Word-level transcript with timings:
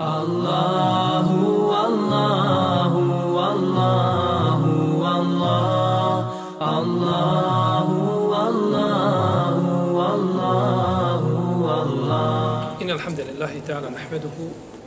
Allahu, 0.00 1.68
Allahu, 1.76 3.36
Allahu, 3.36 5.04
Allah, 5.04 6.24
Allahu, 6.56 8.32
Allahu, 8.32 10.00
Allahu, 10.00 11.32
Allah. 11.68 12.80
إن 12.80 12.90
الحمد 12.90 13.20
لله 13.20 13.52
تعالى 13.68 13.88
نحمده 13.92 14.36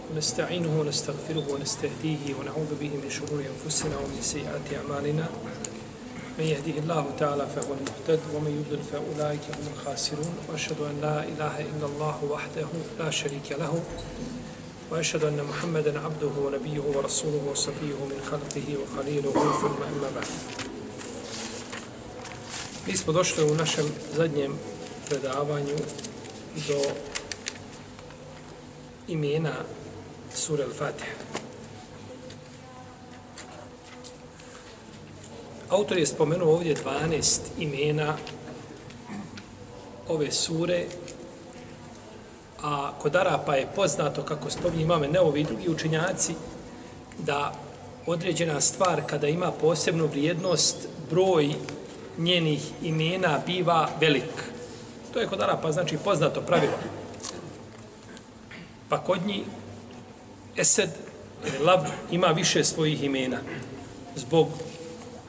ونستعينه 0.09 0.81
ونستغفره 0.81 1.45
ونستهديه 1.53 2.33
ونعوذ 2.33 2.71
به 2.81 2.91
من 2.97 3.09
شرور 3.13 3.45
أنفسنا 3.53 3.93
ومن 3.93 4.17
سيئات 4.21 4.65
أعمالنا. 4.73 5.29
من 6.41 6.45
يهده 6.45 6.81
الله 6.81 7.05
تعالى 7.21 7.45
فهو 7.53 7.77
المهتد 7.77 8.19
ومن 8.33 8.65
يضلل 8.65 8.81
فأولئك 8.81 9.45
هم 9.61 9.65
الخاسرون. 9.77 10.33
وأشهد 10.49 10.81
أن 10.81 10.95
لا 11.05 11.21
إله 11.21 11.55
إلا 11.69 11.85
الله 11.85 12.17
وحده 12.33 12.69
لا 12.97 13.09
شريك 13.13 13.61
له. 13.61 13.77
وأشهد 14.92 15.24
أن 15.24 15.44
محمدا 15.44 16.00
عبده 16.00 16.32
ونبيه 16.44 16.80
ورسوله 16.80 17.42
وصفيه 17.50 17.98
من 18.10 18.20
خلقه 18.30 18.76
وخليله 18.82 19.32
ثم 19.32 19.82
أما 19.82 20.10
بعد 20.14 20.26
Mi 22.86 22.96
smo 22.96 23.12
došli 23.12 23.44
u 23.44 23.54
našem 23.54 23.86
zadnjem 24.16 24.58
predavanju 25.08 25.76
do 26.68 26.80
imena 29.08 29.52
sura 30.34 30.64
Al-Fatiha. 30.64 31.12
Autor 35.68 35.98
je 35.98 36.06
spomenuo 36.06 36.54
ovdje 36.54 36.76
12 36.84 37.40
imena 37.58 38.16
ove 40.08 40.32
sure, 40.32 40.84
a 42.63 42.91
kod 43.01 43.15
Arapa 43.15 43.55
je 43.55 43.67
poznato, 43.75 44.23
kako 44.23 44.49
spominje 44.49 44.83
imame 44.83 45.07
Neovi 45.07 45.41
i 45.41 45.43
drugi 45.43 45.69
učenjaci, 45.69 46.33
da 47.19 47.53
određena 48.05 48.61
stvar 48.61 49.01
kada 49.07 49.27
ima 49.27 49.51
posebnu 49.51 50.07
vrijednost, 50.07 50.87
broj 51.09 51.53
njenih 52.17 52.71
imena 52.81 53.39
biva 53.45 53.89
velik. 53.99 54.51
To 55.13 55.19
je 55.19 55.27
kod 55.27 55.41
Arapa, 55.41 55.71
znači 55.71 55.97
poznato 55.97 56.41
pravilo. 56.41 56.77
Pa 58.89 58.97
kod 58.97 59.25
njih 59.25 59.43
Esed 60.57 60.89
ili 61.45 61.65
Lav 61.65 61.87
ima 62.11 62.27
više 62.27 62.63
svojih 62.63 63.03
imena 63.03 63.37
zbog 64.15 64.47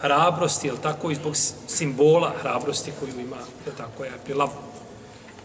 hrabrosti, 0.01 0.67
jel 0.67 0.77
tako, 0.83 1.11
i 1.11 1.15
zbog 1.15 1.37
simbola 1.67 2.33
hrabrosti 2.43 2.93
koju 3.01 3.21
ima, 3.21 3.37
jel 3.67 3.75
tako, 3.77 4.05
je 4.05 4.13
pri 4.25 4.35
Lavu. 4.35 4.74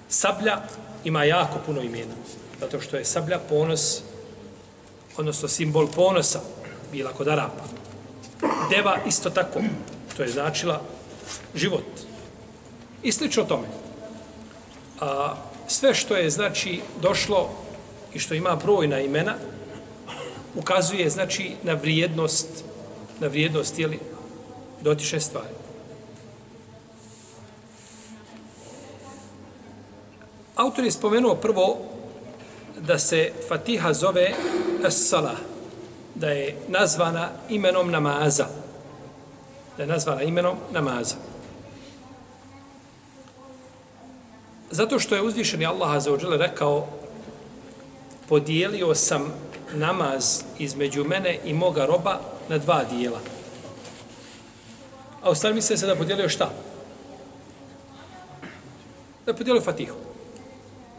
Sablja 0.10 0.62
ima 1.04 1.24
jako 1.24 1.60
puno 1.66 1.82
imena, 1.82 2.14
zato 2.60 2.82
što 2.82 2.98
je 2.98 3.06
sablja 3.06 3.40
ponos, 3.50 4.02
odnosno 5.18 5.48
simbol 5.48 5.88
ponosa, 5.88 6.40
bila 6.92 7.14
kod 7.14 7.28
Arapa. 7.28 7.64
Deva 8.70 8.98
isto 9.08 9.30
tako, 9.30 9.60
to 10.18 10.24
je 10.24 10.30
značila 10.30 10.82
život. 11.56 11.86
I 13.04 13.12
slično 13.12 13.44
tome. 13.44 13.68
A, 15.00 15.36
sve 15.68 15.94
što 15.94 16.16
je, 16.16 16.30
znači, 16.30 16.82
došlo 17.02 17.50
i 18.14 18.20
što 18.20 18.34
ima 18.34 18.56
brojna 18.56 19.00
imena, 19.00 19.36
ukazuje, 20.56 21.10
znači, 21.10 21.52
na 21.64 21.74
vrijednost, 21.74 22.48
na 23.20 23.28
vrijednost, 23.28 23.80
jeli, 23.80 24.00
dotiše 24.82 25.20
stvari. 25.20 25.59
Autor 30.60 30.86
je 30.86 30.92
spomenuo 30.92 31.36
prvo 31.36 31.78
da 32.80 33.00
se 33.00 33.32
Fatiha 33.48 33.94
zove 33.94 34.34
As-Salah, 34.84 35.38
da 36.16 36.30
je 36.30 36.58
nazvana 36.68 37.30
imenom 37.50 37.92
namaza. 37.92 38.46
Da 39.78 39.84
je 39.84 39.88
nazvana 39.88 40.22
imenom 40.22 40.58
namaza. 40.72 41.16
Zato 44.72 45.00
što 45.00 45.16
je 45.16 45.22
uzvišeni 45.22 45.66
Allah 45.66 46.04
za 46.04 46.14
ođele 46.14 46.38
rekao 46.38 46.88
podijelio 48.30 48.96
sam 48.96 49.34
namaz 49.74 50.44
između 50.58 51.04
mene 51.04 51.40
i 51.46 51.54
moga 51.54 51.86
roba 51.86 52.20
na 52.50 52.58
dva 52.58 52.84
dijela. 52.84 53.20
A 55.24 55.30
u 55.30 55.36
stvari 55.36 55.56
misle 55.56 55.78
se 55.78 55.88
da 55.88 55.96
podijelio 55.96 56.30
šta? 56.30 56.52
Da 59.26 59.34
podijelio 59.34 59.62
Fatihu. 59.62 60.09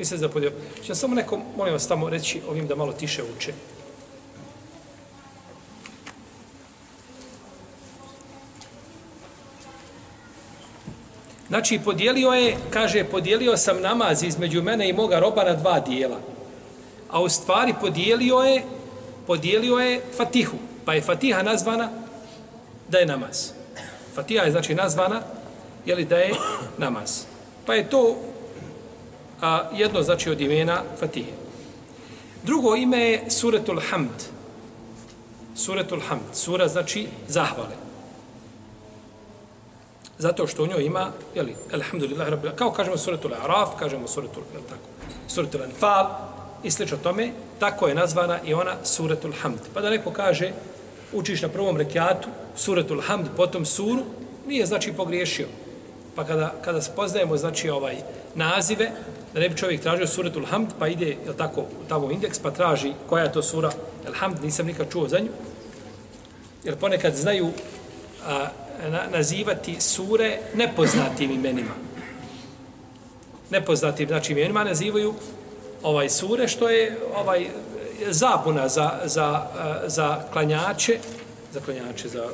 Misle 0.01 0.19
se 0.19 0.27
da 0.27 0.29
podijelio. 0.29 0.59
Samo 0.95 1.15
nekom, 1.15 1.43
molim 1.57 1.73
vas, 1.73 1.89
tamo 1.89 2.11
reći 2.11 2.41
ovim 2.49 2.67
da 2.67 2.75
malo 2.75 2.93
tiše 2.93 3.23
uče. 3.37 3.53
Znači, 11.49 11.81
podijelio 11.85 12.31
je, 12.31 12.57
kaže, 12.71 13.05
podijelio 13.05 13.57
sam 13.57 13.81
namaz 13.81 14.23
između 14.23 14.63
mene 14.63 14.89
i 14.89 14.93
moga 14.93 15.19
roba 15.19 15.45
na 15.45 15.53
dva 15.55 15.81
dijela. 15.81 16.19
A 17.11 17.23
u 17.23 17.29
stvari 17.29 17.75
podijelio 17.81 18.37
je, 18.37 18.63
podijelio 19.27 19.77
je 19.77 20.01
Fatihu. 20.17 20.57
Pa 20.85 20.95
je 20.95 21.03
Fatiha 21.03 21.43
nazvana 21.43 21.89
da 22.89 22.99
je 22.99 23.07
namaz. 23.07 23.51
Fatiha 24.15 24.45
je 24.45 24.51
znači 24.51 24.75
nazvana, 24.75 25.23
je 25.87 25.95
li 25.95 26.05
da 26.05 26.17
je 26.17 26.35
namaz. 26.79 27.25
Pa 27.67 27.75
je 27.75 27.91
to 27.91 28.17
a, 29.41 29.69
jedno 29.73 30.03
znači 30.03 30.31
od 30.31 30.41
imena 30.41 30.83
Fatihe. 30.99 31.33
Drugo 32.43 32.77
ime 32.77 32.99
je 32.99 33.31
Suretul 33.31 33.81
Hamd. 33.91 34.23
Suretul 35.57 36.01
Hamd. 36.09 36.23
Sura 36.33 36.69
znači 36.69 37.07
zahvale. 37.29 37.91
Zato 40.19 40.47
što 40.47 40.63
u 40.63 40.67
njoj 40.67 40.85
ima, 40.85 41.11
je 41.35 41.43
li, 41.43 41.57
alhamdulillah, 41.73 42.29
rabbil, 42.29 42.51
kao 42.57 42.71
kažemo 42.73 42.97
Suretul 42.97 43.35
Araf, 43.35 43.69
kažemo 43.79 44.09
Suretul, 44.09 44.43
je 44.55 44.61
tako, 44.69 44.81
Suretul 45.29 45.63
Anfal, 45.63 46.07
i 46.63 46.71
slično 46.71 46.97
tome, 46.97 47.31
tako 47.59 47.89
je 47.89 47.95
nazvana 47.95 48.39
i 48.45 48.55
ona 48.55 48.75
Suretul 48.85 49.33
Hamd. 49.43 49.61
Pa 49.75 49.81
da 49.81 49.91
neko 49.91 50.11
kaže, 50.11 50.53
učiš 51.13 51.43
na 51.43 51.49
prvom 51.49 51.77
rekiatu 51.77 52.29
Suretul 52.57 53.01
Hamd, 53.01 53.27
potom 53.37 53.65
suru, 53.65 54.03
nije 54.47 54.67
znači 54.67 54.93
pogriješio. 54.93 55.47
Pa 56.15 56.25
kada, 56.25 56.55
kada 56.65 56.83
spoznajemo 56.83 57.37
znači 57.37 57.71
ovaj 57.71 57.97
nazive, 58.35 58.91
da 59.35 59.41
ne 59.41 59.49
bi 59.49 59.57
čovjek 59.57 59.81
tražio 59.81 60.07
suratul 60.07 60.47
Hamd, 60.47 60.69
pa 60.79 60.89
ide, 60.89 61.07
je 61.07 61.37
tako, 61.39 61.61
u 61.61 61.89
tamo 61.89 62.11
indeks, 62.11 62.39
pa 62.39 62.51
traži 62.51 62.93
koja 63.09 63.25
je 63.25 63.33
to 63.33 63.43
sura 63.43 63.71
El 64.07 64.13
Hamd, 64.15 64.43
nisam 64.43 64.67
nikad 64.67 64.93
čuo 64.93 65.09
za 65.09 65.19
nju. 65.19 65.29
Jer 66.65 66.77
ponekad 66.77 67.17
znaju 67.17 67.51
a, 68.27 68.47
na, 68.89 69.03
nazivati 69.13 69.81
sure 69.81 70.39
nepoznatim 70.55 71.31
imenima. 71.31 71.75
Nepoznatim 73.51 74.09
znači 74.09 74.33
imenima 74.33 74.65
nazivaju 74.65 75.15
ovaj 75.83 76.11
sure 76.11 76.49
što 76.49 76.69
je 76.69 76.99
ovaj 77.15 77.47
zabuna 78.09 78.69
za, 78.69 78.91
za, 79.05 79.47
za 79.87 80.21
klanjače, 80.33 80.99
za 81.53 81.61
klanjače, 81.61 82.09
za 82.09 82.25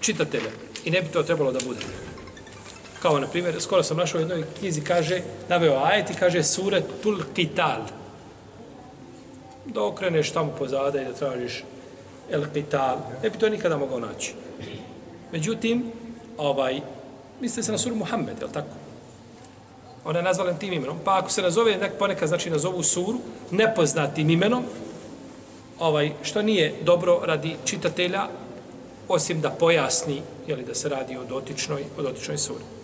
čitatelje. 0.00 0.50
I 0.84 0.90
ne 0.90 1.02
bi 1.02 1.08
to 1.08 1.22
trebalo 1.22 1.52
da 1.52 1.58
bude. 1.66 1.80
Kao, 3.06 3.18
na 3.20 3.26
primjer, 3.26 3.60
skoro 3.60 3.82
sam 3.82 3.96
našao 3.96 4.18
u 4.18 4.20
jednoj 4.20 4.44
knjizi, 4.58 4.80
kaže, 4.80 5.20
naveo 5.48 5.78
ajet 5.84 6.10
i 6.10 6.14
kaže 6.14 6.42
sure 6.42 6.82
tul 7.02 7.18
qital. 7.36 7.86
Da 9.66 9.84
okreneš 9.84 10.30
tamo 10.30 10.52
pozada 10.58 11.00
i 11.00 11.04
da 11.04 11.12
tražiš 11.12 11.64
el 12.30 12.42
qital. 12.54 12.96
Ne 13.22 13.30
bi 13.30 13.38
to 13.38 13.48
nikada 13.48 13.76
mogao 13.76 14.00
naći. 14.00 14.34
Međutim, 15.32 15.92
ovaj, 16.38 16.80
misli 17.40 17.62
se 17.62 17.72
na 17.72 17.78
suru 17.78 17.96
Muhammed, 17.96 18.38
je 18.40 18.46
li 18.46 18.52
tako? 18.52 18.74
Ona 20.04 20.18
je 20.18 20.22
nazvala 20.22 20.52
tim 20.52 20.72
imenom. 20.72 20.98
Pa 21.04 21.18
ako 21.18 21.30
se 21.30 21.42
nazove, 21.42 21.76
nek 21.76 21.98
ponekad 21.98 22.28
znači 22.28 22.50
nazovu 22.50 22.82
suru, 22.82 23.18
nepoznatim 23.50 24.30
imenom, 24.30 24.64
ovaj, 25.78 26.12
što 26.22 26.42
nije 26.42 26.74
dobro 26.82 27.20
radi 27.24 27.56
čitatelja, 27.64 28.26
osim 29.08 29.40
da 29.40 29.50
pojasni, 29.50 30.22
je 30.46 30.56
li 30.56 30.64
da 30.64 30.74
se 30.74 30.88
radi 30.88 31.16
o 31.16 31.24
dotičnoj, 31.24 31.84
o 31.98 32.02
dotičnoj 32.02 32.38
suri. 32.38 32.75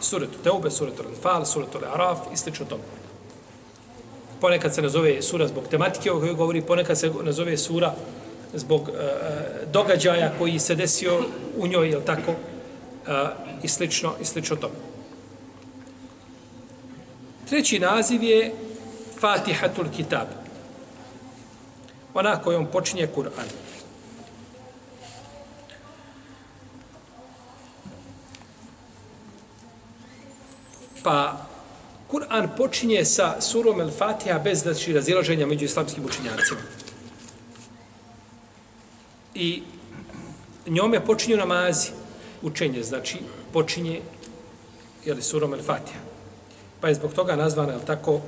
Suretu 0.00 0.38
Teube, 0.42 0.70
suretu 0.70 1.02
Anfal, 1.08 1.44
suretu 1.44 1.78
Araf 1.94 2.18
i 2.32 2.36
slično 2.36 2.66
tome. 2.66 2.82
Ponekad 4.40 4.74
se 4.74 4.82
nazove 4.82 5.22
sura 5.22 5.48
zbog 5.48 5.68
tematike 5.68 6.12
o 6.12 6.20
kojoj 6.20 6.34
govori, 6.34 6.62
ponekad 6.62 6.98
se 6.98 7.10
nazove 7.22 7.56
sura 7.56 7.94
zbog 8.54 8.88
e, 8.88 8.92
e 8.92 9.66
događaja 9.72 10.32
koji 10.38 10.58
se 10.58 10.74
desio 10.74 11.24
u 11.56 11.66
njoj, 11.66 11.90
je 11.90 12.04
tako, 12.04 12.30
e, 12.30 13.26
i 13.62 13.68
slično, 13.68 14.14
i 14.20 14.24
slično 14.24 14.56
tome. 14.56 14.74
Treći 17.48 17.78
naziv 17.78 18.22
je 18.22 18.52
Fatihatul 19.20 19.84
Kitab. 19.96 20.28
Ona 22.14 22.42
kojom 22.42 22.66
počinje 22.66 23.08
Kur'an. 23.16 23.48
Pa 31.02 31.46
Kur'an 32.10 32.48
počinje 32.56 33.04
sa 33.04 33.40
surom 33.40 33.80
El 33.80 33.90
Fatiha 33.90 34.38
bez 34.38 34.62
da 34.62 34.72
razilaženja 34.94 35.46
među 35.46 35.64
islamskim 35.64 36.04
učinjacima. 36.04 36.60
I 39.34 39.62
njome 40.66 41.04
počinju 41.04 41.36
namazi, 41.36 41.90
učenje, 42.42 42.82
znači 42.82 43.18
počinje 43.52 44.00
jeli, 45.04 45.22
surom 45.22 45.54
El 45.54 45.62
Fatiha. 45.62 46.00
Pa 46.80 46.88
je 46.88 46.94
zbog 46.94 47.12
toga 47.12 47.36
nazvana, 47.36 47.72
je 47.72 47.86
tako, 47.86 48.20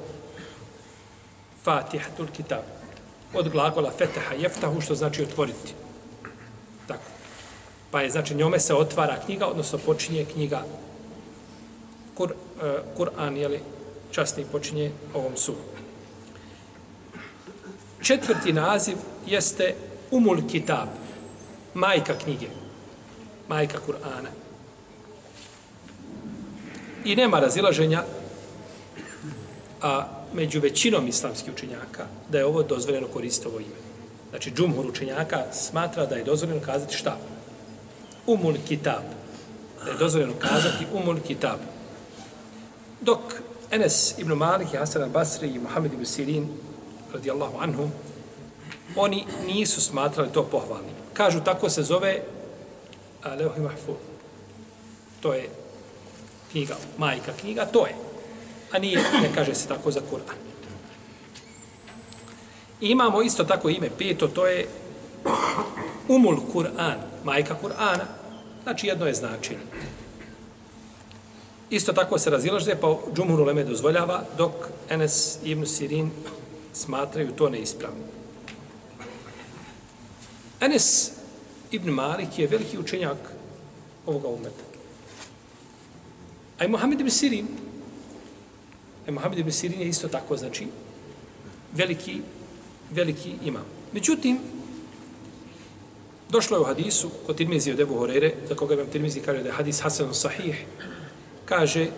Fatiha, 1.64 2.10
tul 2.16 2.26
kitab. 2.36 2.62
Od 3.34 3.48
glagola 3.48 3.90
fetaha 3.98 4.34
jeftahu, 4.34 4.80
što 4.80 4.94
znači 4.94 5.22
otvoriti. 5.22 5.74
Tako. 6.86 7.04
Pa 7.90 8.02
je, 8.02 8.10
znači, 8.10 8.34
njome 8.34 8.60
se 8.60 8.74
otvara 8.74 9.18
knjiga, 9.24 9.46
odnosno 9.46 9.78
počinje 9.78 10.24
knjiga 10.24 10.64
E, 12.62 12.78
Kur'an, 12.96 13.36
jeli, 13.36 13.60
časni 14.10 14.44
počinje 14.52 14.90
ovom 15.14 15.36
su. 15.36 15.54
Četvrti 18.02 18.52
naziv 18.52 18.96
jeste 19.26 19.74
Umul 20.10 20.38
Kitab, 20.50 20.88
majka 21.74 22.14
knjige, 22.18 22.46
majka 23.48 23.78
Kur'ana. 23.86 24.28
I 27.04 27.16
nema 27.16 27.40
razilaženja 27.40 28.04
a 29.82 30.06
među 30.32 30.60
većinom 30.60 31.08
islamskih 31.08 31.52
učenjaka 31.52 32.06
da 32.28 32.38
je 32.38 32.46
ovo 32.46 32.62
dozvoljeno 32.62 33.06
koristiti 33.06 33.48
ovo 33.48 33.60
ime. 33.60 33.82
Znači, 34.30 34.50
džumhur 34.50 34.86
učenjaka 34.86 35.44
smatra 35.52 36.06
da 36.06 36.14
je 36.14 36.24
dozvoljeno 36.24 36.60
kazati 36.66 36.96
šta? 36.96 37.16
Umul 38.26 38.54
Kitab. 38.68 39.02
Da 39.84 39.90
je 39.90 39.98
dozvoljeno 39.98 40.32
kazati 40.38 40.86
Umul 40.92 41.16
Kitab. 41.26 41.58
Dok 43.02 43.42
Enes 43.70 44.14
ibn 44.18 44.32
Malik 44.32 44.74
i 44.74 44.76
Hasan 44.76 45.02
al-Basri 45.02 45.48
i 45.54 45.58
Muhammed 45.58 45.92
ibn 45.92 46.06
Sirin 46.06 46.48
radijallahu 47.12 47.58
anhum 47.60 47.90
oni 48.96 49.26
nisu 49.46 49.80
smatrali 49.80 50.28
to 50.32 50.42
pohvalnim. 50.42 50.94
Kažu 51.12 51.40
tako 51.40 51.70
se 51.70 51.82
zove 51.82 52.22
Leuhi 53.38 53.60
Mahfuz. 53.60 53.96
To 55.20 55.34
je 55.34 55.48
knjiga, 56.52 56.76
majka 56.98 57.32
knjiga, 57.40 57.64
to 57.64 57.86
je. 57.86 57.94
A 58.72 58.78
nije, 58.78 58.98
ne 59.22 59.30
kaže 59.34 59.54
se 59.54 59.68
tako 59.68 59.90
za 59.90 60.00
Kur'an. 60.10 60.36
Imamo 62.80 63.22
isto 63.22 63.44
tako 63.44 63.68
ime 63.68 63.90
peto, 63.98 64.28
to 64.28 64.46
je 64.46 64.68
Umul 66.08 66.36
Kur'an, 66.52 66.98
majka 67.24 67.56
Kur'ana. 67.62 68.04
Znači 68.62 68.86
jedno 68.86 69.06
je 69.06 69.14
značenje. 69.14 69.60
Isto 71.72 71.92
tako 71.92 72.18
se 72.18 72.30
razilaže, 72.30 72.74
pa 72.80 72.96
Džumhur 73.16 73.40
Uleme 73.40 73.64
dozvoljava, 73.64 74.24
dok 74.38 74.52
Enes 74.90 75.38
ibn 75.44 75.66
Sirin 75.66 76.10
smatraju 76.72 77.32
to 77.32 77.48
neispravno. 77.48 78.04
Enes 80.60 81.12
ibn 81.70 81.90
Malik 81.90 82.38
je 82.38 82.46
veliki 82.46 82.78
učenjak 82.78 83.16
ovoga 84.06 84.28
umeta. 84.28 84.64
A 86.58 86.64
i 86.64 86.68
Mohamed 86.68 87.00
ibn 87.00 87.10
Sirin, 87.10 87.48
a 89.06 89.08
i 89.08 89.12
Mohamed 89.12 89.38
ibn 89.38 89.52
Sirin 89.52 89.80
je 89.80 89.88
isto 89.88 90.08
tako, 90.08 90.36
znači, 90.36 90.66
veliki, 91.72 92.20
veliki 92.90 93.32
imam. 93.44 93.64
Međutim, 93.92 94.38
došlo 96.30 96.56
je 96.56 96.60
u 96.60 96.64
hadisu 96.64 97.10
kod 97.26 97.36
Tirmizi 97.36 97.72
od 97.72 97.80
Ebu 97.80 97.94
Horere, 97.94 98.34
za 98.48 98.54
koga 98.54 98.74
imam 98.74 98.86
Tirmizi 98.92 99.20
kaže 99.20 99.42
da 99.42 99.48
je 99.48 99.54
hadis 99.54 99.80
Hasan 99.80 100.14
sahih, 100.14 100.66
kaže 101.44 101.90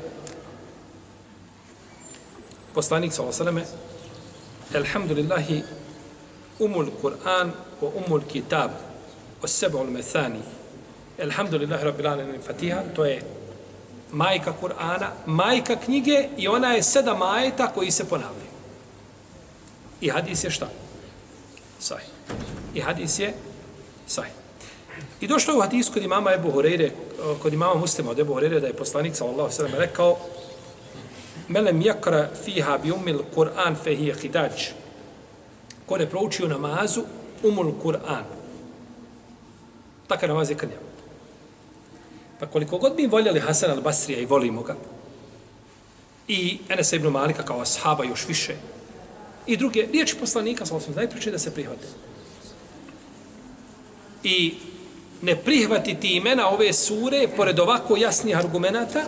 poslanik 2.74 3.12
sa 3.12 3.22
osaleme 3.22 3.64
Elhamdulillahi 4.74 5.62
umul 6.60 6.90
Kur'an 7.00 7.52
wa 7.80 7.88
umul 7.94 8.24
kitab 8.26 8.70
o 9.42 9.46
seba'ul 9.46 9.90
methani 9.90 10.42
Elhamdulillahi 11.18 11.84
rabbil 11.84 12.06
alamin 12.06 12.40
Fatiha 12.42 12.82
to 12.94 13.04
je 13.04 13.22
majka 14.12 14.52
Kur'ana 14.52 15.12
majka 15.26 15.76
knjige 15.76 16.28
i 16.36 16.48
ona 16.48 16.74
je 16.74 16.82
sedam 16.82 17.18
majeta 17.18 17.72
koji 17.72 17.90
se 17.90 18.08
ponavljaju 18.08 18.54
i 20.00 20.08
hadis 20.08 20.44
je 20.44 20.50
šta? 20.50 20.68
Sahih. 21.80 22.08
I 22.74 22.80
hadis 22.80 23.18
je 23.18 23.34
sahih. 24.06 24.43
I 25.20 25.26
došlo 25.26 25.56
u 25.56 25.60
hadis 25.60 25.88
kod 25.88 26.02
imama 26.02 26.32
Ebu 26.32 26.50
Horeire, 26.50 26.90
kod 27.42 27.52
imama 27.52 27.74
muslima 27.74 28.10
od 28.10 28.18
Ebu 28.18 28.34
Horeire, 28.34 28.60
da 28.60 28.66
je 28.66 28.76
poslanik 28.76 29.16
sallallahu 29.16 29.50
sallam 29.50 29.74
rekao 29.74 30.16
Melem 31.48 31.82
jakra 31.82 32.28
fiha 32.44 32.78
bi 32.78 32.92
umil 32.92 33.18
Kur'an 33.34 33.76
fe 33.76 33.94
hije 33.96 34.14
hidač. 34.14 34.70
Ko 35.86 35.98
ne 35.98 36.06
prouči 36.10 36.44
u 36.44 36.48
namazu, 36.48 37.02
umul 37.42 37.72
Kur'an. 37.82 38.24
Takav 40.08 40.28
namaz 40.28 40.50
je 40.50 40.56
krnjav. 40.56 40.80
Pa 42.40 42.46
koliko 42.46 42.78
god 42.78 42.96
mi 42.96 43.06
voljeli 43.06 43.40
Hasan 43.40 43.70
al-Basrija 43.70 44.18
i 44.22 44.26
volimo 44.26 44.62
ga, 44.62 44.76
i 46.28 46.58
Enes 46.68 46.92
ibn 46.92 47.08
Malika 47.08 47.42
kao 47.42 47.60
ashaba 47.60 48.04
još 48.04 48.28
više, 48.28 48.56
i 49.46 49.56
druge 49.56 49.86
riječi 49.92 50.16
poslanika, 50.20 50.66
sallallahu 50.66 50.84
sallam, 50.84 51.04
najpriče 51.04 51.30
da 51.30 51.38
se 51.38 51.54
prihvate. 51.54 51.86
I 54.22 54.54
ne 55.24 55.36
prihvatiti 55.36 56.16
imena 56.16 56.48
ove 56.48 56.72
sure, 56.72 57.28
pored 57.36 57.60
ovako 57.60 57.96
jasnih 57.96 58.36
argumenata 58.36 59.04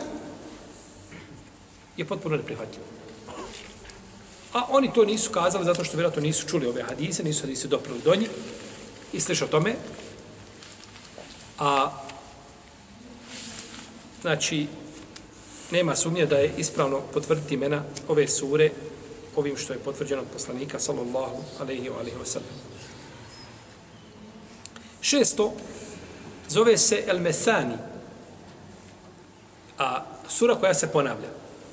je 1.97 2.05
potpuno 2.05 2.37
neprihvatljivo. 2.37 2.85
A 4.53 4.67
oni 4.69 4.93
to 4.93 5.05
nisu 5.05 5.31
kazali 5.31 5.65
zato 5.65 5.85
što 5.85 5.97
vjerojatno 5.97 6.23
nisu 6.23 6.49
čuli 6.49 6.67
ove 6.67 6.83
hadise, 6.83 7.23
nisu 7.23 7.41
hadise 7.41 7.69
doprili 7.69 8.01
do 8.05 8.15
njih 8.15 8.31
i 9.13 9.21
sliš 9.21 9.43
o 9.43 9.47
tome. 9.47 9.75
A 11.59 11.91
znači, 14.23 14.67
nema 15.71 15.97
sumnje 15.97 16.27
da 16.27 16.37
je 16.37 16.53
ispravno 16.57 17.01
potvrditi 17.13 17.55
imena 17.55 17.85
ove 18.09 18.29
sure 18.29 18.71
ovim 19.37 19.57
što 19.57 19.73
je 19.73 19.79
potvrđeno 19.79 20.23
od 20.23 20.29
poslanika, 20.33 20.79
sallallahu 20.79 21.43
alaihi 21.61 21.89
wa 21.89 21.99
alaihi 21.99 22.17
wa 22.17 22.27
sallam. 22.27 22.57
Šesto, 25.01 25.53
zove 26.49 26.79
se 26.79 27.05
El 27.07 27.21
Mesani, 27.21 27.77
a 29.79 30.05
sura 30.29 30.55
koja 30.55 30.75
se 30.75 30.93
ponavlja. 30.93 31.29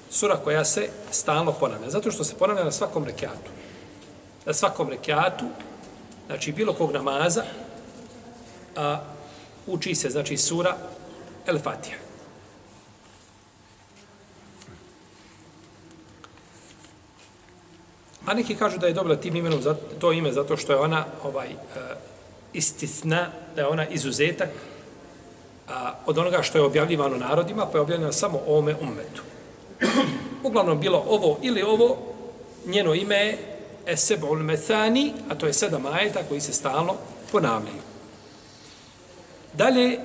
Sura 0.10 0.38
koja 0.38 0.66
se 0.66 0.90
stalno 1.12 1.52
ponavlja, 1.52 1.90
zato 1.90 2.12
što 2.12 2.24
se 2.24 2.36
ponavlja 2.36 2.64
na 2.64 2.72
svakom 2.72 3.06
rekiatu. 3.06 3.52
Na 4.46 4.54
svakom 4.54 4.90
rekiatu, 4.90 5.46
znači 6.28 6.52
bilo 6.52 6.74
kog 6.74 6.92
namaza, 6.92 7.44
a, 8.76 9.00
uči 9.68 9.96
se, 9.96 10.10
znači, 10.10 10.38
sura 10.38 10.78
El 11.48 11.60
Fatiha. 11.60 11.98
A 18.26 18.34
neki 18.34 18.56
kažu 18.56 18.78
da 18.78 18.88
je 18.88 18.94
dobila 18.94 19.16
tim 19.16 19.36
imenom 19.36 19.62
za 19.62 19.76
to 20.00 20.12
ime 20.12 20.32
zato 20.32 20.58
što 20.58 20.74
je 20.74 20.80
ona 20.80 21.06
ovaj 21.24 21.48
uh, 21.48 22.13
istitna, 22.54 23.28
da 23.56 23.62
je 23.62 23.68
ona 23.68 23.88
izuzetak 23.88 24.50
a, 25.70 25.94
od 26.06 26.18
onoga 26.18 26.42
što 26.42 26.58
je 26.58 26.64
objavljivano 26.64 27.18
narodima, 27.18 27.66
pa 27.66 27.78
je 27.78 27.82
objavljeno 27.82 28.12
samo 28.12 28.42
ome 28.48 28.76
ummetu. 28.82 29.22
Uglavnom 30.44 30.80
bilo 30.80 31.06
ovo 31.08 31.40
ili 31.42 31.62
ovo, 31.62 31.98
njeno 32.66 32.94
ime 32.94 33.16
je 33.16 33.38
Eseb'ul 33.88 34.44
Methani, 34.44 35.14
a 35.30 35.36
to 35.36 35.48
je 35.48 35.54
sedam 35.54 35.86
ajeta 35.86 36.20
koji 36.30 36.42
se 36.42 36.54
stalno 36.54 36.96
ponavljaju. 37.32 37.82
Dalje, 39.54 40.00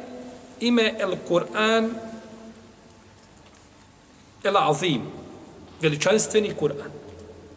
ime 0.60 0.94
El 0.98 1.14
Kur'an 1.28 1.90
El 4.44 4.56
Azim, 4.56 5.02
veličanstveni 5.80 6.54
Kur'an. 6.54 6.90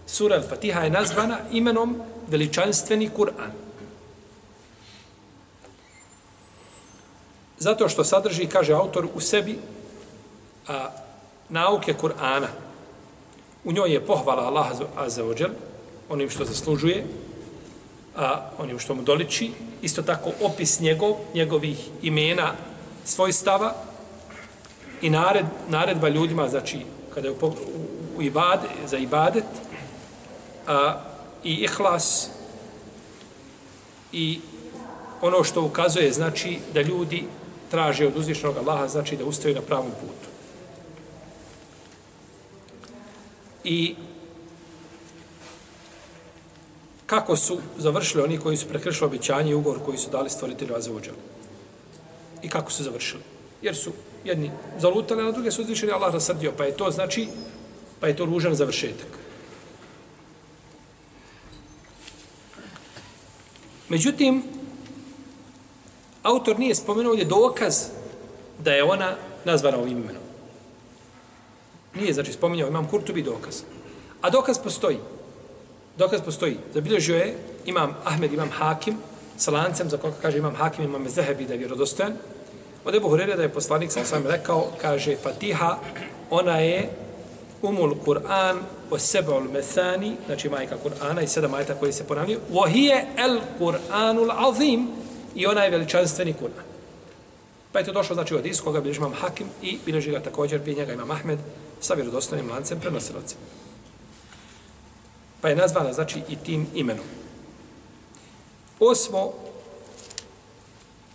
Sura 0.07 0.35
El 0.35 0.41
Fatiha 0.41 0.83
je 0.83 0.89
nazvana 0.89 1.37
imenom 1.51 2.01
veličanstveni 2.27 3.09
Kur'an. 3.09 3.51
Zato 7.61 7.89
što 7.89 8.03
sadrži, 8.03 8.47
kaže 8.49 8.73
autor, 8.73 9.05
u 9.13 9.19
sebi 9.19 9.59
a, 10.67 10.89
nauke 11.49 11.93
Kur'ana. 11.93 12.47
U 13.63 13.71
njoj 13.71 13.93
je 13.93 14.05
pohvala 14.05 14.43
Allah 14.43 14.67
Azza 14.97 15.23
wa 15.23 15.49
onim 16.09 16.29
što 16.29 16.45
zaslužuje, 16.45 17.05
a 18.17 18.49
onim 18.57 18.79
što 18.79 18.95
mu 18.95 19.01
doliči, 19.01 19.51
isto 19.81 20.01
tako 20.01 20.31
opis 20.41 20.79
njegov, 20.79 21.15
njegovih 21.33 21.89
imena, 22.01 22.51
svojstava 23.05 23.75
i 25.01 25.09
nared, 25.09 25.45
naredba 25.69 26.09
ljudima, 26.09 26.49
znači, 26.49 26.79
kada 27.13 27.27
je 27.27 27.33
u, 27.41 27.45
u, 27.45 27.53
u 28.17 28.21
za 28.85 28.97
ibadet, 28.97 29.45
a, 30.67 30.97
i 31.43 31.53
ihlas, 31.53 32.29
i 34.11 34.39
ono 35.21 35.43
što 35.43 35.61
ukazuje, 35.61 36.11
znači, 36.11 36.59
da 36.73 36.81
ljudi 36.81 37.25
traže 37.71 38.07
od 38.07 38.17
uzvišenog 38.17 38.57
Allaha, 38.57 38.87
znači 38.87 39.17
da 39.17 39.25
ustaju 39.25 39.55
na 39.55 39.61
pravom 39.61 39.91
putu. 39.91 40.31
i 43.63 43.95
kako 47.05 47.35
su 47.35 47.59
završili 47.77 48.23
oni 48.23 48.37
koji 48.37 48.57
su 48.57 48.67
prekršili 48.67 49.07
obećanje 49.07 49.51
i 49.51 49.53
ugovor 49.53 49.79
koji 49.85 49.97
su 49.97 50.09
dali 50.09 50.29
stvoritelju 50.29 50.75
Azevođa. 50.75 51.11
I 52.41 52.49
kako 52.49 52.71
su 52.71 52.83
završili. 52.83 53.21
Jer 53.61 53.75
su 53.75 53.91
jedni 54.23 54.51
zalutali, 54.79 55.27
a 55.27 55.31
druge 55.31 55.51
su 55.51 55.61
uzvišeni 55.61 55.91
Allah 55.91 56.13
rasrdio, 56.13 56.53
pa 56.57 56.63
je 56.63 56.77
to 56.77 56.91
znači, 56.91 57.27
pa 57.99 58.07
je 58.07 58.15
to 58.15 58.25
ružan 58.25 58.55
završetak. 58.55 59.07
Međutim, 63.89 64.43
autor 66.23 66.59
nije 66.59 66.75
spomenuo 66.75 67.09
ovdje 67.09 67.25
dokaz 67.25 67.85
da 68.59 68.71
je 68.71 68.83
ona 68.83 69.15
nazvana 69.45 69.77
ovim 69.77 69.97
imenom. 69.97 70.21
Nije, 71.95 72.13
znači, 72.13 72.33
spominjao 72.33 72.67
imam 72.67 72.87
Kurtubi 72.87 73.21
dokaz. 73.21 73.61
A 74.21 74.29
dokaz 74.29 74.59
postoji. 74.59 74.97
Dokaz 75.97 76.21
postoji. 76.21 76.57
Zabilježio 76.73 77.15
je 77.15 77.37
imam 77.65 77.95
Ahmed, 78.03 78.33
imam 78.33 78.49
Hakim, 78.49 78.97
sa 79.37 79.51
lancem, 79.51 79.89
za 79.89 79.97
koga 79.97 80.15
kaže 80.21 80.37
imam 80.37 80.55
Hakim, 80.55 80.85
imam 80.85 81.09
Zehebi 81.09 81.45
da 81.45 81.53
je 81.53 81.59
vjerodostojan. 81.59 82.13
Od 82.85 82.95
Ebu 82.95 83.09
Hurere 83.09 83.35
da 83.35 83.43
je 83.43 83.49
poslanik, 83.49 83.91
sam 83.91 84.05
sam 84.05 84.27
rekao, 84.27 84.67
kaže 84.81 85.15
Fatiha, 85.15 85.77
ona 86.29 86.57
je 86.57 86.89
umul 87.61 87.95
Kur'an 88.05 88.57
o 88.91 88.97
seba'ul 88.97 89.51
methani, 89.51 90.15
znači 90.25 90.49
majka 90.49 90.75
Kur'ana 90.83 91.23
i 91.23 91.27
sedam 91.27 91.51
majta 91.51 91.73
koji 91.75 91.93
se 91.93 92.03
ponavljaju, 92.03 92.39
wahije 92.51 93.05
el 93.17 93.39
Kur'anul 93.59 94.31
azim 94.49 94.87
i 95.35 95.47
onaj 95.47 95.69
veličanstveni 95.69 96.33
Kur'an. 96.33 96.71
Pa 97.71 97.79
je 97.79 97.85
to 97.85 97.91
došlo, 97.91 98.15
znači, 98.15 98.35
od 98.35 98.45
iskoga 98.45 98.81
bilježi 98.81 98.99
imam 98.99 99.13
Hakim 99.13 99.47
i 99.61 99.77
bilježi 99.85 100.11
ga 100.11 100.19
također, 100.19 100.61
prije 100.61 100.77
njega 100.77 100.93
imam 100.93 101.11
Ahmed, 101.11 101.39
sa 101.81 101.93
vjerodostojnim 101.93 102.49
lancem 102.49 102.79
prenosilaca. 102.79 103.35
Pa 105.41 105.49
je 105.49 105.55
nazvana, 105.55 105.93
znači, 105.93 106.21
i 106.29 106.35
tim 106.35 106.67
imenom. 106.73 107.05
Osmo, 108.79 109.33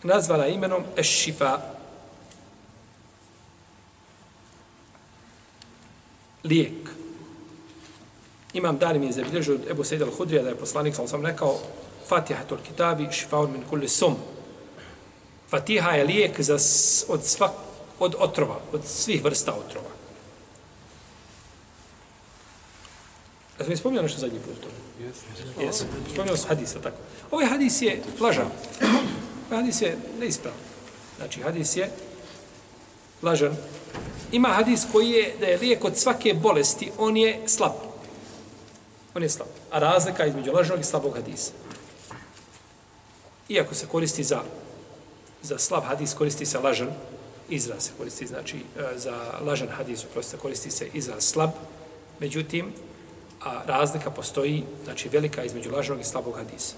nazvana 0.03 0.47
imenom 0.47 0.85
Ešifa. 0.97 1.59
Lijek. 6.45 6.91
Imam 8.53 8.79
dani 8.79 8.99
mi 8.99 9.07
je 9.07 9.13
zabilježio 9.13 9.55
od 9.55 9.71
Ebu 9.71 9.85
Sejid 9.85 10.03
al-Hudrija 10.03 10.43
da 10.43 10.49
je 10.49 10.57
poslanik, 10.57 10.95
sam 10.95 11.09
sam 11.09 11.27
rekao, 11.27 11.59
Fatihatul 12.09 12.59
kitabi, 12.59 13.13
šifaun 13.13 13.53
min 13.53 13.63
kulli 13.71 13.89
sum. 13.89 14.17
Fatiha 15.51 15.91
je 15.91 16.05
lijek 16.05 16.41
za, 16.41 16.55
od, 17.09 17.25
svak, 17.25 17.53
od 17.99 18.15
otrova, 18.19 18.61
od 18.73 18.85
svih 18.85 19.25
vrsta 19.25 19.53
otrova. 19.53 19.91
Ja 23.59 23.65
sam 23.65 23.69
mi 23.69 23.77
spomnio 23.77 24.03
nešto 24.03 24.21
zadnji 24.21 24.39
put 24.39 24.61
to? 24.61 24.69
Jesu. 25.63 25.85
Spomnio 26.13 26.37
sam 26.37 26.49
hadisa, 26.49 26.81
tako. 26.81 26.97
Ovaj 27.31 27.47
hadis 27.47 27.83
je 27.83 28.03
lažan. 28.21 28.47
Ovaj 29.51 29.63
hadis 29.63 29.83
je 29.83 29.99
neispravan. 30.21 30.59
Znači, 31.17 31.43
hadis 31.43 31.77
je 31.77 31.91
lažan. 33.23 33.57
Ima 34.33 34.49
hadis 34.49 34.87
koji 34.93 35.11
je 35.11 35.35
da 35.41 35.47
je 35.47 35.59
lijek 35.59 35.85
od 35.85 35.97
svake 35.97 36.35
bolesti, 36.35 36.91
on 36.99 37.17
je 37.17 37.41
slab. 37.47 37.73
On 39.15 39.23
je 39.23 39.29
slab. 39.29 39.49
A 39.71 39.79
razlika 39.79 40.27
između 40.27 40.53
lažnog 40.53 40.81
i 40.81 40.85
slabog 40.85 41.15
hadisa. 41.15 41.53
Iako 43.49 43.75
se 43.75 43.87
koristi 43.87 44.25
za 44.25 44.43
za 45.43 45.59
slab 45.59 45.85
hadis 45.85 46.15
koristi 46.15 46.47
se 46.47 46.59
lažan 46.59 46.89
izraz 47.49 47.83
se 47.83 47.93
koristi 47.99 48.27
znači 48.27 48.57
e, 48.57 48.99
za 48.99 49.17
lažan 49.41 49.69
hadis 49.69 50.05
uprosto 50.05 50.37
koristi 50.37 50.71
se 50.71 50.89
i 50.93 51.01
za 51.01 51.21
slab 51.21 51.51
međutim 52.21 52.73
a 53.47 53.63
razlika 53.67 54.11
postoji, 54.11 54.65
znači 54.85 55.09
velika 55.09 55.45
između 55.45 55.71
lažnog 55.71 56.01
i 56.01 56.05
slabog 56.05 56.37
hadisa. 56.37 56.75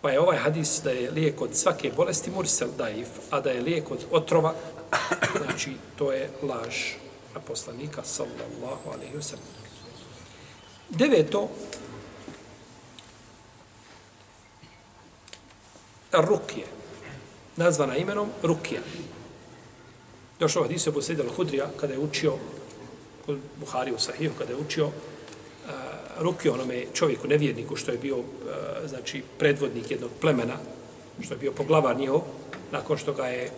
Pa 0.00 0.10
je 0.10 0.20
ovaj 0.20 0.36
hadis 0.36 0.80
da 0.84 0.90
je 0.90 1.10
lijek 1.10 1.40
od 1.40 1.56
svake 1.56 1.92
bolesti 1.96 2.30
mursel 2.30 2.68
daif, 2.78 3.08
a 3.30 3.40
da 3.40 3.50
je 3.50 3.62
lijek 3.62 3.90
od 3.90 4.04
otrova, 4.10 4.54
znači 5.44 5.72
to 5.96 6.12
je 6.12 6.30
laž 6.42 6.76
na 7.34 7.40
poslanika 7.40 8.02
sallallahu 8.04 8.90
alaihi 8.94 9.16
wa 9.16 9.36
Deveto, 10.90 11.48
Rukije, 16.20 16.66
nazvana 17.56 17.96
imenom 17.96 18.28
Rukija. 18.42 18.80
Došao 20.40 20.62
hadis 20.62 20.86
je 20.86 20.92
posljedal 20.92 21.26
Hudrija 21.36 21.66
kada 21.80 21.92
je 21.92 21.98
učio 21.98 22.32
kod 23.26 23.38
Buhari 23.60 23.92
u 23.92 23.98
Sahihu, 23.98 24.34
kada 24.38 24.52
je 24.52 24.58
učio 24.58 24.84
eh, 24.84 24.90
uh, 25.66 26.22
ruke 26.22 26.50
onome 26.50 26.84
čovjeku, 26.94 27.28
nevjerniku, 27.28 27.76
što 27.76 27.92
je 27.92 27.98
bio 27.98 28.18
uh, 28.18 28.24
znači, 28.86 29.22
predvodnik 29.38 29.90
jednog 29.90 30.10
plemena, 30.20 30.56
što 31.22 31.34
je 31.34 31.38
bio 31.38 31.52
poglavar 31.52 31.96
njihov, 31.96 32.20
nakon 32.72 32.98
što 32.98 33.12
ga 33.12 33.26
je 33.26 33.50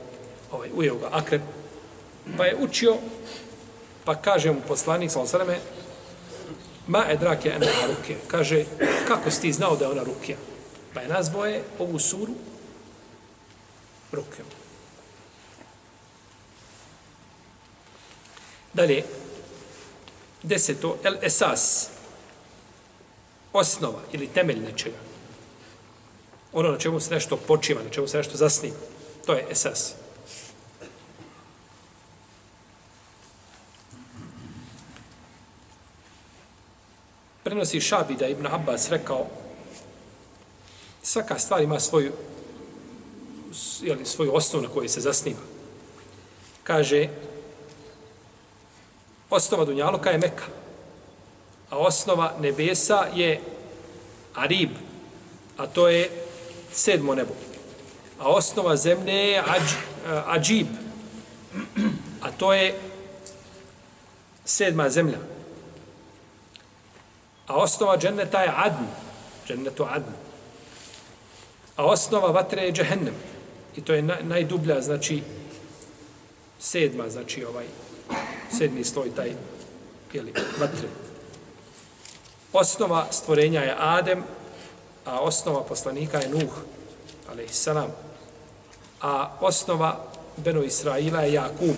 ovaj, 0.52 0.70
ujeo 0.74 0.98
ga 0.98 1.08
akrep, 1.12 1.42
pa 2.36 2.46
je 2.46 2.56
učio, 2.60 2.96
pa 4.04 4.14
kaže 4.14 4.52
mu 4.52 4.60
poslanik, 4.68 5.10
sa 5.10 5.20
osaleme, 5.20 5.58
ma 6.86 7.04
edrake 7.08 7.48
ena 7.48 7.66
ruke, 7.88 8.16
kaže, 8.28 8.64
kako 9.08 9.30
si 9.30 9.40
ti 9.40 9.52
znao 9.52 9.76
da 9.76 9.84
je 9.84 9.90
ona 9.90 10.02
rukija? 10.02 10.36
Pa 10.94 11.00
je 11.00 11.08
nazvao 11.08 11.46
je 11.46 11.64
ovu 11.78 11.98
suru 11.98 12.34
rukijom. 14.12 14.48
Dalje, 18.72 19.04
Deseto, 20.42 20.98
el 21.02 21.16
esas, 21.22 21.88
osnova 23.52 24.00
ili 24.12 24.28
temelj 24.28 24.60
nečega. 24.60 24.96
Ono 26.52 26.70
na 26.70 26.78
čemu 26.78 27.00
se 27.00 27.14
nešto 27.14 27.36
počiva, 27.36 27.82
na 27.82 27.90
čemu 27.90 28.08
se 28.08 28.16
nešto 28.16 28.36
zasniva. 28.36 28.76
To 29.26 29.32
je 29.32 29.46
esas. 29.50 29.94
Prenosi 37.44 37.80
Šabi 37.80 38.14
da 38.14 38.26
Ibn 38.26 38.46
Abbas 38.46 38.90
rekao 38.90 39.26
svaka 41.06 41.38
stvar 41.38 41.62
ima 41.62 41.80
svoju 41.80 42.12
jeli, 43.82 44.06
svoju 44.06 44.34
osnovu 44.34 44.66
na 44.66 44.72
kojoj 44.72 44.88
se 44.88 45.00
zasniva. 45.00 45.40
Kaže, 46.62 47.08
osnova 49.30 49.64
Dunjaluka 49.64 50.10
je 50.10 50.18
Meka. 50.18 50.44
A 51.70 51.78
osnova 51.78 52.34
nebesa 52.40 53.06
je 53.14 53.40
Arib. 54.34 54.70
A 55.56 55.66
to 55.66 55.88
je 55.88 56.10
sedmo 56.72 57.14
nebo. 57.14 57.34
A 58.18 58.28
osnova 58.28 58.76
zemlje 58.76 59.14
je 59.14 59.38
Ađ, 59.46 59.62
eh, 59.62 60.22
Ađib. 60.26 60.66
A 62.20 62.30
to 62.30 62.52
je 62.52 62.80
sedma 64.44 64.90
zemlja. 64.90 65.18
A 67.46 67.56
osnova 67.56 67.98
dženneta 67.98 68.42
je 68.42 68.52
Adn. 68.56 68.86
Džennetu 69.46 69.86
Adn. 69.90 70.25
A 71.76 71.84
osnova 71.84 72.30
vatre 72.30 72.62
je 72.62 72.72
Džehennem. 72.72 73.14
I 73.76 73.80
to 73.80 73.94
je 73.94 74.02
najdublja, 74.02 74.80
znači, 74.80 75.22
sedma, 76.58 77.08
znači, 77.08 77.44
ovaj, 77.44 77.64
sedmi 78.58 78.84
sloj 78.84 79.14
taj 79.14 79.32
jeli, 80.12 80.32
vatre. 80.60 80.88
Osnova 82.52 83.06
stvorenja 83.10 83.60
je 83.60 83.76
Adem, 83.78 84.24
a 85.04 85.20
osnova 85.20 85.62
poslanika 85.62 86.18
je 86.18 86.28
Nuh, 86.28 86.52
alaihissalam. 87.30 87.92
A 89.00 89.36
osnova 89.40 90.04
Beno 90.36 90.62
Israila 90.62 91.20
je 91.20 91.32
Jakub. 91.32 91.76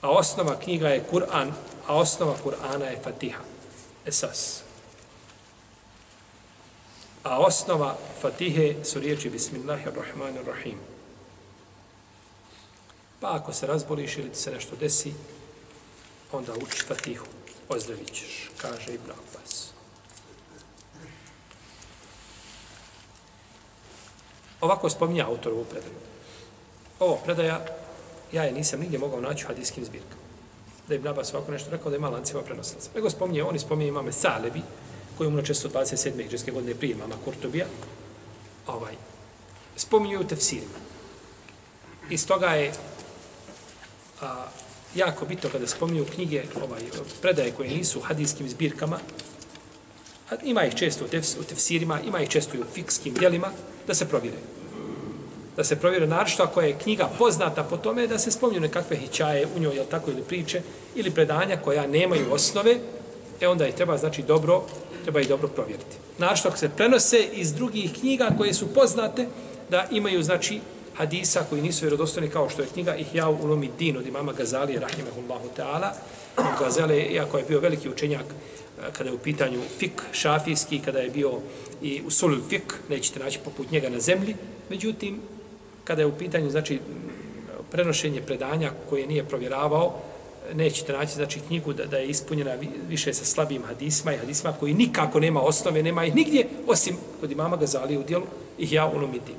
A 0.00 0.10
osnova 0.10 0.56
knjiga 0.58 0.88
je 0.88 1.04
Kur'an, 1.10 1.52
a 1.86 1.96
osnova 1.96 2.34
Kur'ana 2.44 2.84
je 2.84 3.00
Fatiha. 3.02 3.42
Esas. 4.06 4.65
A 7.26 7.38
osnova 7.38 7.96
Fatihe 8.20 8.74
su 8.84 9.00
riječi 9.00 9.30
Bismillahirrahmanirrahim. 9.30 10.78
Pa 13.20 13.34
ako 13.34 13.52
se 13.52 13.66
razboliš 13.66 14.16
ili 14.16 14.30
ti 14.30 14.38
se 14.38 14.50
nešto 14.50 14.76
desi, 14.76 15.12
onda 16.32 16.52
uči 16.52 16.82
Fatihu, 16.88 17.26
ozdravit 17.68 18.12
ćeš, 18.12 18.50
kaže 18.58 18.94
Ibn 18.94 19.10
Abbas. 19.10 19.70
Ovako 24.60 24.90
spominja 24.90 25.26
autor 25.26 25.52
ovu 25.52 25.64
predaju. 25.64 25.94
Ovo 27.00 27.16
predaja, 27.24 27.66
ja 28.32 28.42
je 28.42 28.52
nisam 28.52 28.80
nigdje 28.80 28.98
mogao 28.98 29.20
naći 29.20 29.44
u 29.44 29.48
hadijskim 29.48 29.84
zbirkama. 29.84 30.22
Da 30.88 30.94
je 30.94 30.98
Ibn 30.98 31.08
Abbas 31.08 31.34
ovako 31.34 31.52
nešto 31.52 31.70
rekao 31.70 31.90
da 31.90 31.96
ima 31.96 32.08
lancima 32.08 32.42
prenosilaca. 32.42 32.90
Nego 32.94 33.10
spominje, 33.10 33.44
oni 33.44 33.58
spominje 33.58 33.88
imame 33.88 34.12
Salebi, 34.12 34.62
koji 35.18 35.28
umro 35.28 35.42
627. 35.42 36.22
hijđarske 36.22 36.50
godine 36.50 36.74
prije 36.74 36.92
imama 36.92 37.14
Kurtubija. 37.24 37.66
Ovaj, 38.66 38.94
spominju 39.76 40.20
u 40.20 40.24
tefsirima. 40.24 40.78
Iz 42.10 42.26
toga 42.26 42.46
je 42.46 42.72
a, 44.20 44.48
jako 44.94 45.24
bitno 45.26 45.50
kada 45.50 45.66
spominju 45.66 46.04
knjige, 46.14 46.42
ovaj, 46.64 46.80
predaje 47.22 47.52
koje 47.52 47.70
nisu 47.70 47.98
u 47.98 48.02
hadijskim 48.02 48.48
zbirkama, 48.48 48.98
a 50.30 50.34
ima 50.44 50.64
ih 50.64 50.74
često 50.74 51.04
u, 51.04 51.08
tefs, 51.08 51.36
u 51.36 51.44
tefsirima, 51.44 52.00
ima 52.00 52.20
ih 52.20 52.28
često 52.28 52.56
i 52.56 52.60
u 52.60 52.64
fikskim 52.74 53.14
dijelima, 53.14 53.50
da 53.86 53.94
se 53.94 54.08
provjere. 54.08 54.36
Da 55.56 55.64
se 55.64 55.76
provjere 55.76 56.06
naročito 56.06 56.42
ako 56.42 56.60
je 56.60 56.78
knjiga 56.78 57.10
poznata 57.18 57.64
po 57.64 57.76
tome, 57.76 58.06
da 58.06 58.18
se 58.18 58.30
spominju 58.30 58.60
nekakve 58.60 58.96
hićaje 58.96 59.46
u 59.56 59.58
njoj, 59.58 59.76
jel 59.76 59.84
tako, 59.90 60.10
ili 60.10 60.22
priče, 60.22 60.62
ili 60.94 61.10
predanja 61.10 61.56
koja 61.56 61.86
nemaju 61.86 62.32
osnove, 62.32 62.76
e 63.40 63.48
onda 63.48 63.64
je 63.64 63.76
treba, 63.76 63.96
znači, 63.96 64.22
dobro, 64.22 64.62
treba 65.06 65.20
i 65.20 65.28
dobro 65.28 65.48
provjeriti. 65.48 65.96
Našto 66.18 66.48
ako 66.48 66.58
se 66.58 66.68
prenose 66.68 67.28
iz 67.32 67.54
drugih 67.54 67.92
knjiga 68.00 68.30
koje 68.38 68.54
su 68.54 68.74
poznate, 68.74 69.26
da 69.70 69.86
imaju, 69.90 70.22
znači, 70.22 70.60
hadisa 70.94 71.44
koji 71.48 71.62
nisu 71.62 71.84
vjerodostojni 71.84 72.28
kao 72.30 72.48
što 72.48 72.62
je 72.62 72.68
knjiga 72.72 72.96
Ihya 72.96 73.28
ulumi 73.28 73.70
din 73.78 73.96
od 73.96 74.06
imama 74.06 74.32
Gazali 74.32 74.78
rahimehullahu 74.78 75.48
ta'ala. 75.56 75.90
Gazali, 76.60 76.98
iako 76.98 77.38
je 77.38 77.44
bio 77.48 77.60
veliki 77.60 77.88
učenjak 77.88 78.24
eh, 78.24 78.82
kada 78.92 79.10
je 79.10 79.14
u 79.16 79.18
pitanju 79.18 79.60
fik 79.78 80.02
šafijski, 80.12 80.80
kada 80.84 80.98
je 80.98 81.10
bio 81.10 81.32
i 81.82 82.02
usul 82.06 82.36
fik, 82.48 82.74
nećete 82.88 83.20
naći 83.20 83.38
poput 83.44 83.70
njega 83.70 83.88
na 83.88 84.00
zemlji, 84.00 84.34
međutim, 84.70 85.20
kada 85.84 86.02
je 86.02 86.06
u 86.06 86.18
pitanju, 86.18 86.50
znači, 86.50 86.80
prenošenje 87.70 88.22
predanja 88.22 88.70
koje 88.88 89.06
nije 89.06 89.24
provjeravao, 89.24 90.02
nećete 90.54 90.92
naći 90.92 91.14
znači 91.14 91.40
knjigu 91.40 91.72
da, 91.72 91.86
da 91.86 91.96
je 91.96 92.08
ispunjena 92.08 92.54
više 92.88 93.14
sa 93.14 93.24
slabim 93.24 93.62
hadisma 93.62 94.12
i 94.14 94.18
hadisma 94.18 94.52
koji 94.52 94.74
nikako 94.74 95.20
nema 95.20 95.40
osnove, 95.40 95.82
nema 95.82 96.04
ih 96.04 96.14
nigdje 96.14 96.46
osim 96.66 96.96
kod 97.20 97.30
imama 97.30 97.56
Gazali 97.56 97.96
u 97.96 98.02
dijelu 98.02 98.26
ih 98.58 98.72
ja 98.72 98.86
ulumiti. 98.86 99.32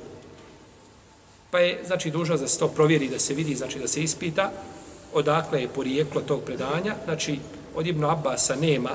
Pa 1.51 1.59
je, 1.59 1.79
znači, 1.85 2.11
duža 2.11 2.37
da 2.37 2.47
se 2.47 2.59
to 2.59 2.67
provjeri, 2.67 3.09
da 3.09 3.19
se 3.19 3.33
vidi, 3.33 3.55
znači, 3.55 3.79
da 3.79 3.87
se 3.87 4.03
ispita 4.03 4.51
odakle 5.13 5.61
je 5.61 5.67
porijeklo 5.67 6.21
tog 6.21 6.41
predanja. 6.43 6.95
Znači, 7.05 7.39
od 7.75 7.87
Ibn 7.87 8.03
Abbasa 8.03 8.55
nema, 8.55 8.89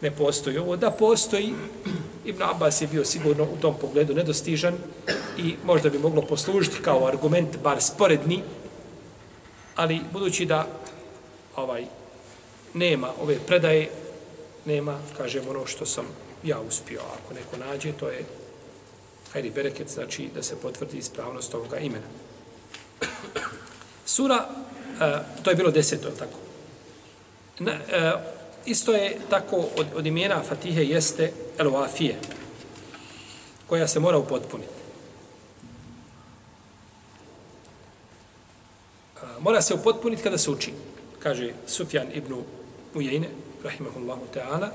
ne 0.00 0.10
postoji 0.10 0.58
ovo. 0.58 0.76
Da 0.76 0.90
postoji, 0.90 1.54
Ibn 2.24 2.42
Abbas 2.42 2.82
je 2.82 2.88
bio 2.88 3.04
sigurno 3.04 3.44
u 3.44 3.56
tom 3.60 3.74
pogledu 3.80 4.14
nedostižan 4.14 4.74
i 5.38 5.54
možda 5.64 5.90
bi 5.90 5.98
moglo 5.98 6.22
poslužiti 6.22 6.82
kao 6.82 7.06
argument, 7.06 7.58
bar 7.62 7.82
sporedni, 7.82 8.42
ali 9.76 10.00
budući 10.12 10.46
da 10.46 10.66
ovaj 11.56 11.84
nema 12.74 13.12
ove 13.22 13.38
predaje, 13.46 13.90
nema, 14.64 14.98
kažem, 15.16 15.48
ono 15.48 15.66
što 15.66 15.86
sam 15.86 16.04
ja 16.44 16.60
uspio. 16.60 17.00
Ako 17.00 17.34
neko 17.34 17.56
nađe, 17.56 17.92
to 17.92 18.08
je 18.08 18.24
hajri 19.32 19.50
bereket, 19.50 19.88
znači 19.88 20.28
da 20.34 20.42
se 20.42 20.56
potvrdi 20.56 20.98
ispravnost 20.98 21.54
ovoga 21.54 21.78
imena. 21.78 22.06
Sura, 24.06 24.46
uh, 24.48 25.42
to 25.42 25.50
je 25.50 25.56
bilo 25.56 25.70
deseto, 25.70 26.10
tako? 26.10 26.38
Na, 27.58 27.72
uh, 27.72 28.20
isto 28.66 28.92
je 28.92 29.18
tako 29.30 29.56
od, 29.56 29.86
od 29.94 30.06
imena 30.06 30.42
Fatihe 30.42 30.84
jeste 30.84 31.32
Eloafije, 31.58 32.16
koja 33.66 33.88
se 33.88 34.00
mora 34.00 34.18
upotpuniti. 34.18 34.72
Uh, 39.14 39.42
mora 39.42 39.62
se 39.62 39.74
upotpuniti 39.74 40.22
kada 40.22 40.38
se 40.38 40.50
uči. 40.50 40.72
Kaže 41.26 41.58
Sufjan 41.66 42.06
ibn 42.14 42.38
Ujejne, 42.94 43.26
rahimahullahu 43.64 44.30
ta'ala, 44.34 44.70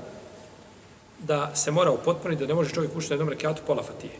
da 1.18 1.56
se 1.56 1.70
mora 1.70 1.90
upotpuniti, 1.90 2.40
da 2.40 2.46
ne 2.46 2.54
može 2.54 2.74
čovjek 2.74 2.96
učiti 2.96 3.10
na 3.10 3.14
jednom 3.14 3.28
rekiatu 3.28 3.62
pola 3.66 3.82
fatije. 3.82 4.12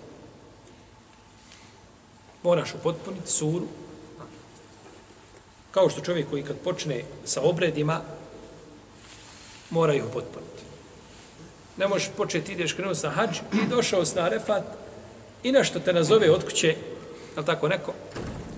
moraš 2.43 2.75
upotpuniti 2.75 3.31
suru, 3.31 3.67
kao 5.71 5.91
što 5.91 6.01
čovjek 6.01 6.31
koji 6.31 6.43
kad 6.43 6.57
počne 6.57 7.05
sa 7.25 7.43
obredima, 7.43 8.01
mora 9.71 9.95
ih 9.95 10.05
upotpuniti. 10.05 10.63
Ne 11.77 11.89
možeš 11.89 12.11
početi, 12.17 12.53
ideš 12.53 12.73
krenuo 12.73 12.95
na 13.03 13.11
hađ 13.11 13.39
i 13.53 13.69
došao 13.71 14.05
na 14.15 14.23
arefat 14.23 14.65
i 15.43 15.53
nešto 15.53 15.81
te 15.81 15.93
nazove 15.93 16.31
od 16.31 16.45
kuće, 16.45 16.77
je 17.37 17.45
tako 17.47 17.69
neko? 17.69 17.93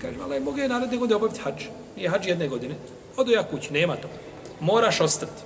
Kaže, 0.01 0.15
ali 0.23 0.39
mogu 0.39 0.57
je 0.57 0.69
naredne 0.69 0.97
godine 0.97 1.15
obaviti 1.15 1.41
hađ. 1.41 1.63
Nije 1.95 2.09
hađ 2.09 2.27
jedne 2.27 2.47
godine. 2.47 2.75
Odo 3.17 3.31
ja 3.31 3.43
kući, 3.43 3.73
nema 3.73 3.95
to. 3.95 4.07
Moraš 4.59 5.01
ostati. 5.01 5.41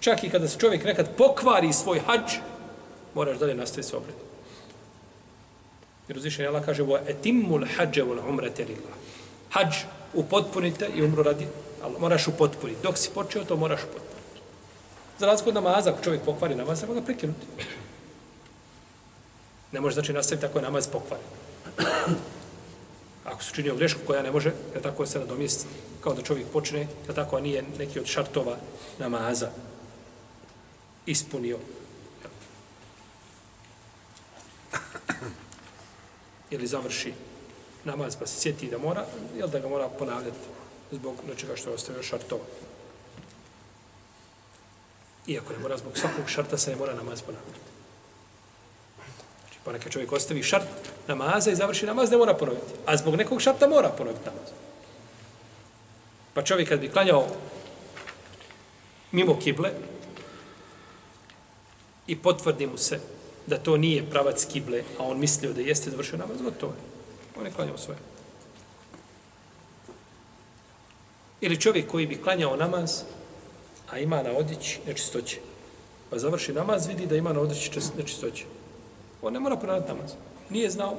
Čak 0.00 0.24
i 0.24 0.30
kada 0.30 0.48
se 0.48 0.58
čovjek 0.58 0.84
nekad 0.84 1.16
pokvari 1.16 1.72
svoj 1.72 2.00
hađ, 2.06 2.32
moraš 3.14 3.38
dalje 3.38 3.54
nastaviti 3.54 3.88
se 3.88 3.96
obrediti. 3.96 4.24
Jer 6.08 6.18
uzvišen 6.18 6.46
Allah 6.46 6.64
kaže 6.64 6.82
wa 6.82 7.00
etimul 7.06 7.66
hađe 7.76 8.02
wal 8.02 8.28
umrete 8.28 8.64
lillah. 8.64 8.94
Hađ 9.50 9.74
upotpunite 10.14 10.88
i 10.94 11.02
umru 11.02 11.22
radi 11.22 11.46
Allah. 11.82 12.00
Moraš 12.00 12.28
upotpuniti. 12.28 12.82
Dok 12.82 12.98
si 12.98 13.10
počeo, 13.14 13.44
to 13.44 13.56
moraš 13.56 13.80
upotpuniti. 13.82 14.08
Za 15.18 15.26
razliku 15.26 15.48
od 15.48 15.54
namaza, 15.54 15.90
ako 15.90 16.04
čovjek 16.04 16.22
pokvari 16.22 16.54
namaz, 16.54 16.78
treba 16.78 16.94
ga 16.94 17.00
prekinuti. 17.00 17.46
Ne 19.72 19.80
može 19.80 19.94
znači 19.94 20.12
nastaviti 20.12 20.46
ako 20.46 20.58
je 20.58 20.62
namaz 20.62 20.88
pokvari. 20.88 21.22
Ako 23.28 23.42
su 23.42 23.54
činio 23.54 23.76
grešku 23.76 24.00
koja 24.06 24.22
ne 24.22 24.30
može, 24.30 24.52
je 24.74 24.82
tako 24.82 25.06
se 25.06 25.18
nadomjestiti. 25.18 25.74
Kao 26.00 26.14
da 26.14 26.22
čovjek 26.22 26.46
počne, 26.52 26.80
je 26.80 27.14
tako, 27.14 27.36
a 27.36 27.40
nije 27.40 27.64
neki 27.78 28.00
od 28.00 28.06
šartova 28.06 28.56
namaza 28.98 29.50
ispunio. 31.06 31.58
ili 36.50 36.66
završi 36.66 37.12
namaz 37.84 38.16
pa 38.16 38.26
se 38.26 38.40
sjeti 38.40 38.70
da 38.70 38.78
mora, 38.78 39.06
jel 39.36 39.48
da 39.48 39.58
ga 39.58 39.68
mora 39.68 39.88
ponavljati 39.88 40.38
zbog 40.92 41.14
nečega 41.28 41.56
što 41.56 41.70
je 41.70 41.74
ostavio 41.74 42.02
šartova. 42.02 42.44
Iako 45.26 45.52
ne 45.52 45.58
mora 45.58 45.76
zbog 45.76 45.98
svakog 45.98 46.28
šarta 46.28 46.58
se 46.58 46.70
ne 46.70 46.76
mora 46.76 46.94
namaz 46.94 47.22
ponavljati. 47.22 47.77
Pa 49.68 49.72
znači, 49.72 49.84
ponekad 49.84 49.92
čovjek 49.92 50.12
ostavi 50.12 50.42
šart 50.42 50.68
namaza 51.08 51.50
i 51.50 51.56
završi 51.56 51.86
namaz, 51.86 52.10
ne 52.10 52.16
mora 52.16 52.34
ponoviti. 52.34 52.72
A 52.86 52.96
zbog 52.96 53.16
nekog 53.16 53.40
šarta 53.40 53.68
mora 53.68 53.88
ponoviti 53.88 54.24
namaz. 54.24 54.48
Pa 56.34 56.42
čovjek 56.42 56.68
kad 56.68 56.80
bi 56.80 56.88
klanjao 56.88 57.26
mimo 59.12 59.38
kible 59.38 59.70
i 62.06 62.16
potvrdi 62.16 62.66
mu 62.66 62.78
se 62.78 63.00
da 63.46 63.58
to 63.58 63.76
nije 63.76 64.10
pravac 64.10 64.44
kible, 64.44 64.82
a 64.98 65.04
on 65.04 65.18
mislio 65.18 65.52
da 65.52 65.60
jeste 65.60 65.90
završio 65.90 66.18
namaz, 66.18 66.40
gotovo 66.42 66.72
je. 66.72 66.80
On 67.40 67.46
je 67.46 67.52
klanjao 67.52 67.78
svoje. 67.78 67.98
Ili 71.40 71.60
čovjek 71.60 71.90
koji 71.90 72.06
bi 72.06 72.22
klanjao 72.22 72.56
namaz, 72.56 73.02
a 73.90 73.98
ima 73.98 74.22
na 74.22 74.30
odjeći 74.30 74.80
nečistoće. 74.86 75.40
Pa 76.10 76.18
završi 76.18 76.52
namaz, 76.52 76.86
vidi 76.86 77.06
da 77.06 77.16
ima 77.16 77.32
na 77.32 77.40
odjeći 77.40 77.70
nečistoće. 77.96 78.44
On 79.22 79.32
ne 79.32 79.40
mora 79.40 79.56
ponavljati 79.56 79.88
namaz. 79.88 80.10
Nije 80.50 80.70
znao, 80.70 80.96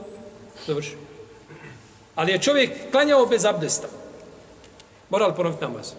završio. 0.68 0.98
Ali 2.16 2.32
je 2.32 2.42
čovjek 2.42 2.92
klanjao 2.92 3.26
bez 3.26 3.46
abdesta. 3.46 3.88
Mora 5.10 5.28
li 5.28 5.36
ponoviti 5.36 5.62
namaz? 5.62 5.94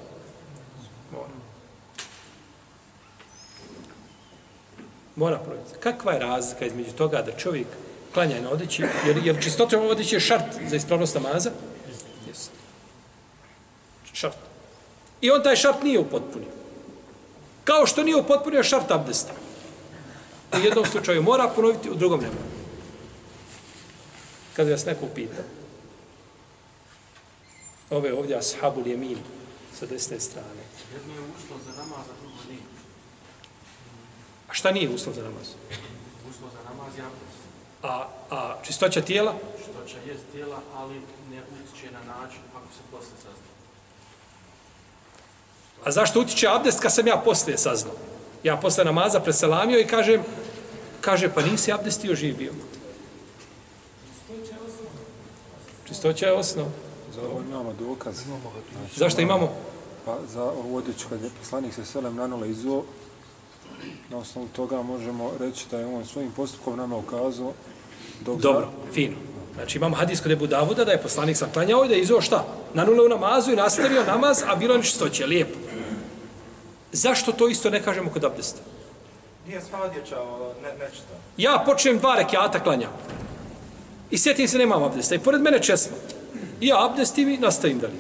Mora 5.16 5.38
provjeriti. 5.38 5.74
Kakva 5.80 6.12
je 6.12 6.18
razlika 6.18 6.66
između 6.66 6.92
toga 6.92 7.22
da 7.22 7.32
čovjek 7.32 7.66
klanja 8.14 8.40
na 8.40 8.50
odeći, 8.50 8.82
jer, 9.06 9.16
jer 9.24 9.42
čistota 9.42 9.80
odeći 9.80 10.16
je 10.16 10.20
šart 10.20 10.44
za 10.68 10.76
ispravnost 10.76 11.14
namaza? 11.14 11.50
Jeste. 12.28 12.54
Šart. 14.12 14.36
I 15.20 15.30
on 15.30 15.42
taj 15.42 15.56
šart 15.56 15.82
nije 15.82 15.98
upotpunio. 15.98 16.48
Kao 17.64 17.86
što 17.86 18.02
nije 18.02 18.16
upotpunio 18.16 18.62
šart 18.62 18.90
abdesta. 18.90 19.32
U 20.52 20.58
jednom 20.58 20.84
slučaju 20.86 21.22
mora 21.22 21.48
ponoviti, 21.48 21.90
u 21.90 21.94
drugom 21.94 22.20
ne 22.20 22.26
mora. 22.26 22.50
Kad 24.56 24.68
vas 24.68 24.84
neko 24.84 25.06
pita, 25.14 25.42
ove 27.90 28.12
ovdje 28.12 28.36
ashabul 28.36 28.86
jemin 28.86 29.18
sa 29.78 29.86
desne 29.86 30.20
strane. 30.20 30.62
Jedno 30.94 31.14
je 31.14 31.20
uslov 31.20 31.58
za 31.66 31.82
namaz, 31.82 32.06
a 32.10 32.14
drugo 32.20 32.36
nije. 32.48 32.62
A 34.48 34.54
šta 34.54 34.70
nije 34.70 34.90
uslov 34.90 35.14
za 35.14 35.22
namaz? 35.22 35.48
Uslov 36.30 36.50
za 36.50 36.70
namaz 36.70 36.98
je. 36.98 37.04
A, 37.82 38.08
a 38.30 38.56
čistoća 38.62 39.00
tijela? 39.00 39.34
Čistoća 39.58 39.96
je 40.06 40.16
tijela, 40.32 40.60
ali 40.74 40.94
ne 41.30 41.42
utiče 41.52 41.90
na 41.92 42.14
način 42.14 42.40
ako 42.54 42.66
se 42.74 42.80
posle 42.90 43.16
sazna. 43.16 43.50
A 45.84 45.90
zašto 45.90 46.20
utiče 46.20 46.48
abdest 46.48 46.80
kad 46.80 46.94
sam 46.94 47.06
ja 47.06 47.16
poslije 47.24 47.58
saznao? 47.58 47.94
Ja 48.44 48.56
posle 48.56 48.84
namaza 48.84 49.20
preselamio 49.20 49.80
i 49.80 49.86
kažem, 49.86 50.22
kaže, 51.00 51.28
pa 51.34 51.42
nisi 51.42 51.72
abdestio 51.72 52.14
živ 52.14 52.36
bio. 52.36 52.52
Čistoća 55.88 56.26
je 56.26 56.32
osnov. 56.32 56.66
Za 57.14 57.20
ovo 57.20 57.42
imamo 57.48 57.72
dokaz. 57.78 58.16
Znači, 58.16 58.98
Zašto 58.98 59.20
imamo? 59.20 59.52
Pa 60.04 60.18
za 60.32 60.42
ovu 60.42 60.76
odjeću 60.76 61.08
kad 61.08 61.22
je 61.22 61.30
poslanik 61.38 61.74
se 61.74 61.84
selem 61.84 62.16
nanula 62.16 62.46
izuo, 62.46 62.84
na 64.10 64.18
osnovu 64.18 64.48
toga 64.48 64.82
možemo 64.82 65.32
reći 65.40 65.64
da 65.70 65.78
je 65.78 65.86
on 65.86 66.04
svojim 66.04 66.30
postupkom 66.32 66.76
nama 66.76 66.96
ukazao 66.96 67.52
dok 68.20 68.40
Dobro, 68.40 68.68
fino. 68.92 69.16
Znači 69.54 69.78
imamo 69.78 69.96
hadis 69.96 70.20
kod 70.20 70.32
Ebu 70.32 70.46
Davuda 70.46 70.84
da 70.84 70.92
je 70.92 71.02
poslanik 71.02 71.36
saklanjao 71.36 71.84
i 71.84 71.88
da 71.88 71.94
je 71.94 72.00
izao 72.00 72.20
šta? 72.20 72.44
Nanuleo 72.74 73.08
namazu 73.08 73.52
i 73.52 73.56
nastavio 73.56 74.04
namaz, 74.04 74.42
a 74.46 74.56
bilo 74.56 74.74
je 74.74 74.78
nečistoće. 74.78 75.26
Lijepo. 75.26 75.58
Zašto 76.92 77.32
to 77.32 77.48
isto 77.48 77.70
ne 77.70 77.82
kažemo 77.82 78.10
kod 78.10 78.24
abdesta? 78.24 78.60
Nije 79.46 79.60
sva 79.60 79.82
odjeća 79.82 80.20
ovo, 80.20 80.52
ne, 80.62 80.68
nečito. 80.84 81.14
Ja 81.36 81.62
počnem 81.66 81.98
dva 81.98 82.16
rekiata 82.16 82.60
klanjam. 82.62 82.90
I 84.10 84.18
sjetim 84.18 84.48
se 84.48 84.58
nemam 84.58 84.82
abdesta. 84.82 85.14
I 85.14 85.18
pored 85.18 85.40
mene 85.42 85.62
česma. 85.62 85.96
I 86.60 86.66
ja 86.66 86.86
abdestim 86.86 87.28
i 87.28 87.38
nastavim 87.38 87.78
dalje. 87.78 87.94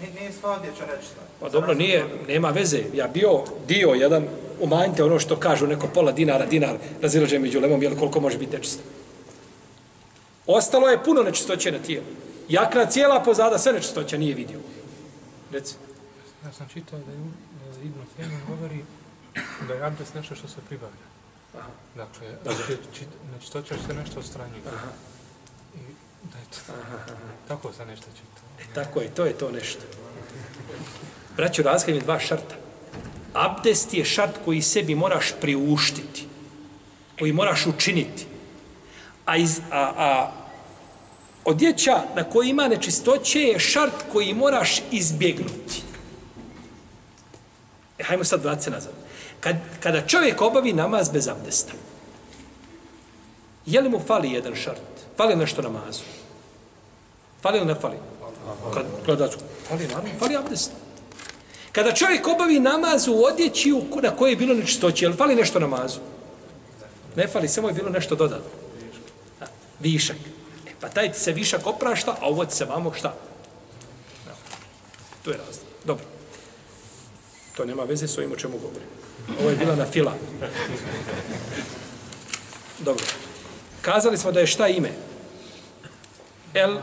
Nije, 0.00 0.14
nije 0.14 0.32
sva 0.32 0.50
odjeća 0.50 0.86
nečita. 0.96 1.20
Pa 1.40 1.48
dobro, 1.48 1.74
nije, 1.74 2.06
nema 2.28 2.50
veze. 2.50 2.82
Ja 2.94 3.08
bio 3.08 3.44
dio 3.68 3.88
jedan, 3.88 4.26
umanjite 4.60 5.04
ono 5.04 5.18
što 5.18 5.36
kažu 5.36 5.66
neko 5.66 5.86
pola 5.94 6.12
dinara, 6.12 6.46
dinar, 6.46 6.76
razilađe 7.02 7.38
među 7.38 7.60
lemom, 7.60 7.82
jel 7.82 7.96
koliko 7.98 8.20
može 8.20 8.38
biti 8.38 8.56
nečisto. 8.56 8.82
Ostalo 10.46 10.88
je 10.88 11.04
puno 11.04 11.22
nečistoće 11.22 11.72
na 11.72 11.78
tijelu. 11.78 12.06
Jakna 12.48 12.86
cijela 12.86 13.20
pozada, 13.20 13.58
sve 13.58 13.72
nečistoća 13.72 14.18
nije 14.18 14.34
vidio. 14.34 14.58
Reci. 15.52 15.74
Ja 16.44 16.52
sam 16.52 16.68
čitao 16.68 16.98
da 16.98 17.12
je 17.12 17.18
uh, 17.18 17.84
Ibn 17.84 18.00
Femin 18.16 18.40
govori 18.48 18.84
da 19.68 19.74
je 19.74 19.82
abdest 19.82 20.14
nešto 20.14 20.34
što 20.34 20.48
se 20.48 20.60
pribavlja. 20.68 21.06
Aha. 21.58 21.68
Dakle, 21.96 22.28
Da, 22.44 22.50
da. 22.50 22.58
čit- 22.92 23.08
znači 23.30 23.52
to 23.52 23.62
će 23.62 23.74
se 23.86 23.94
nešto 23.94 24.20
ostranjiti. 24.20 24.68
I 25.74 25.78
da 26.22 26.38
je 26.38 26.44
to, 26.44 26.72
tako 27.48 27.72
sam 27.72 27.88
nešto 27.88 28.06
čitao. 28.06 28.44
E, 28.60 28.74
tako 28.74 29.00
je, 29.00 29.08
to 29.08 29.24
je 29.24 29.32
to 29.32 29.50
nešto. 29.50 29.80
Braću, 31.36 31.62
razgledam 31.62 32.02
dva 32.02 32.18
šarta. 32.18 32.54
Abdest 33.34 33.94
je 33.94 34.04
šart 34.04 34.38
koji 34.44 34.62
sebi 34.62 34.94
moraš 34.94 35.32
priuštiti. 35.40 36.26
Koji 37.18 37.32
moraš 37.32 37.66
učiniti. 37.66 38.26
A, 39.26 39.36
iz, 39.36 39.60
a, 39.70 39.92
a 39.96 40.32
odjeća 41.44 42.02
na 42.16 42.24
koji 42.24 42.48
ima 42.48 42.68
nečistoće 42.68 43.40
je 43.40 43.58
šart 43.58 43.94
koji 44.12 44.34
moraš 44.34 44.82
izbjegnuti. 44.90 45.82
E, 47.98 48.04
hajmo 48.04 48.24
sad 48.24 48.42
vratiti 48.42 48.64
se 48.64 48.70
nazad. 48.70 48.92
Kad, 49.40 49.56
kada 49.80 50.06
čovjek 50.06 50.40
obavi 50.42 50.72
namaz 50.72 51.08
bez 51.08 51.28
abdesta, 51.28 51.72
je 53.66 53.80
li 53.80 53.88
mu 53.88 54.00
fali 54.00 54.30
jedan 54.30 54.54
šart? 54.54 54.80
Fali 55.16 55.34
li 55.34 55.40
nešto 55.40 55.62
namazu? 55.62 56.02
Fali 57.42 57.60
li 57.60 57.66
ne 57.66 57.74
fali? 57.74 57.96
Kad 58.74 58.86
gledaš, 59.06 59.30
fali 59.68 59.86
naravno, 59.86 60.10
fali 60.18 60.36
abdest. 60.36 60.70
Kada 61.72 61.92
čovjek 61.92 62.28
obavi 62.28 62.60
namaz 62.60 63.08
u 63.08 63.22
odjeći 63.24 63.72
u- 63.72 64.00
na 64.02 64.16
koje 64.16 64.30
je 64.30 64.36
bilo 64.36 64.54
nečistoće, 64.54 65.04
je 65.04 65.08
li 65.08 65.16
fali 65.16 65.34
nešto 65.34 65.58
namazu? 65.58 66.00
Ne 67.16 67.26
fali, 67.28 67.48
samo 67.48 67.68
je 67.68 67.74
bilo 67.74 67.90
nešto 67.90 68.14
dodatno. 68.14 68.50
Da, 69.40 69.46
Višak. 69.80 70.16
Pa 70.82 70.88
taj 70.88 71.12
ti 71.12 71.20
se 71.20 71.32
višak 71.32 71.66
oprašta, 71.66 72.16
a 72.20 72.26
ovo 72.26 72.44
ti 72.44 72.54
se 72.54 72.64
vamo 72.64 72.92
šta? 72.92 73.14
Evo. 74.26 74.36
To 75.22 75.30
je 75.30 75.36
razlog. 75.36 75.66
Dobro. 75.84 76.04
To 77.56 77.64
nema 77.64 77.82
veze 77.82 78.08
s 78.08 78.18
ovim 78.18 78.32
o 78.32 78.36
čemu 78.36 78.58
govorim. 78.58 78.88
Ovo 79.40 79.50
je 79.50 79.56
bila 79.56 79.76
na 79.76 79.86
fila. 79.86 80.14
Dobro. 82.78 83.04
Kazali 83.82 84.18
smo 84.18 84.32
da 84.32 84.40
je 84.40 84.46
šta 84.46 84.68
ime? 84.68 84.92
El 86.54 86.78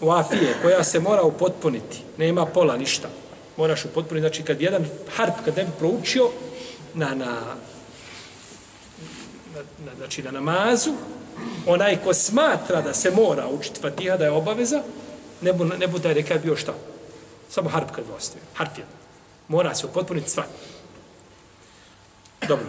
Wafije, 0.00 0.54
koja 0.62 0.84
se 0.84 1.00
mora 1.00 1.22
upotpuniti. 1.22 2.02
Nema 2.18 2.46
pola, 2.46 2.76
ništa. 2.76 3.08
Moraš 3.56 3.84
upotpuniti. 3.84 4.22
Znači, 4.22 4.42
kad 4.42 4.60
jedan 4.60 4.86
harp, 5.16 5.34
kad 5.44 5.56
ne 5.56 5.64
bi 5.64 5.70
proučio 5.78 6.30
na, 6.94 7.14
na, 7.14 7.32
na, 9.54 9.60
na, 9.84 9.92
znači, 9.96 10.22
na 10.22 10.30
namazu, 10.30 10.92
onaj 11.66 11.96
ko 12.04 12.14
smatra 12.14 12.82
da 12.82 12.94
se 12.94 13.10
mora 13.10 13.48
učiti 13.48 13.80
fatiha, 13.80 14.16
da 14.16 14.24
je 14.24 14.30
obaveza, 14.30 14.82
ne 15.40 15.52
bu, 15.52 15.64
ne 15.64 15.86
bu 15.86 15.98
taj 15.98 16.14
rekat 16.14 16.42
bio 16.42 16.56
šta? 16.56 16.74
Samo 17.50 17.68
harp 17.68 17.90
kad 17.90 18.04
ostaje. 18.16 18.42
Harp 18.54 18.78
jedan. 18.78 18.92
Mora 19.48 19.74
se 19.74 19.86
upotpuniti 19.86 20.30
sva. 20.30 20.44
Dobro. 22.48 22.66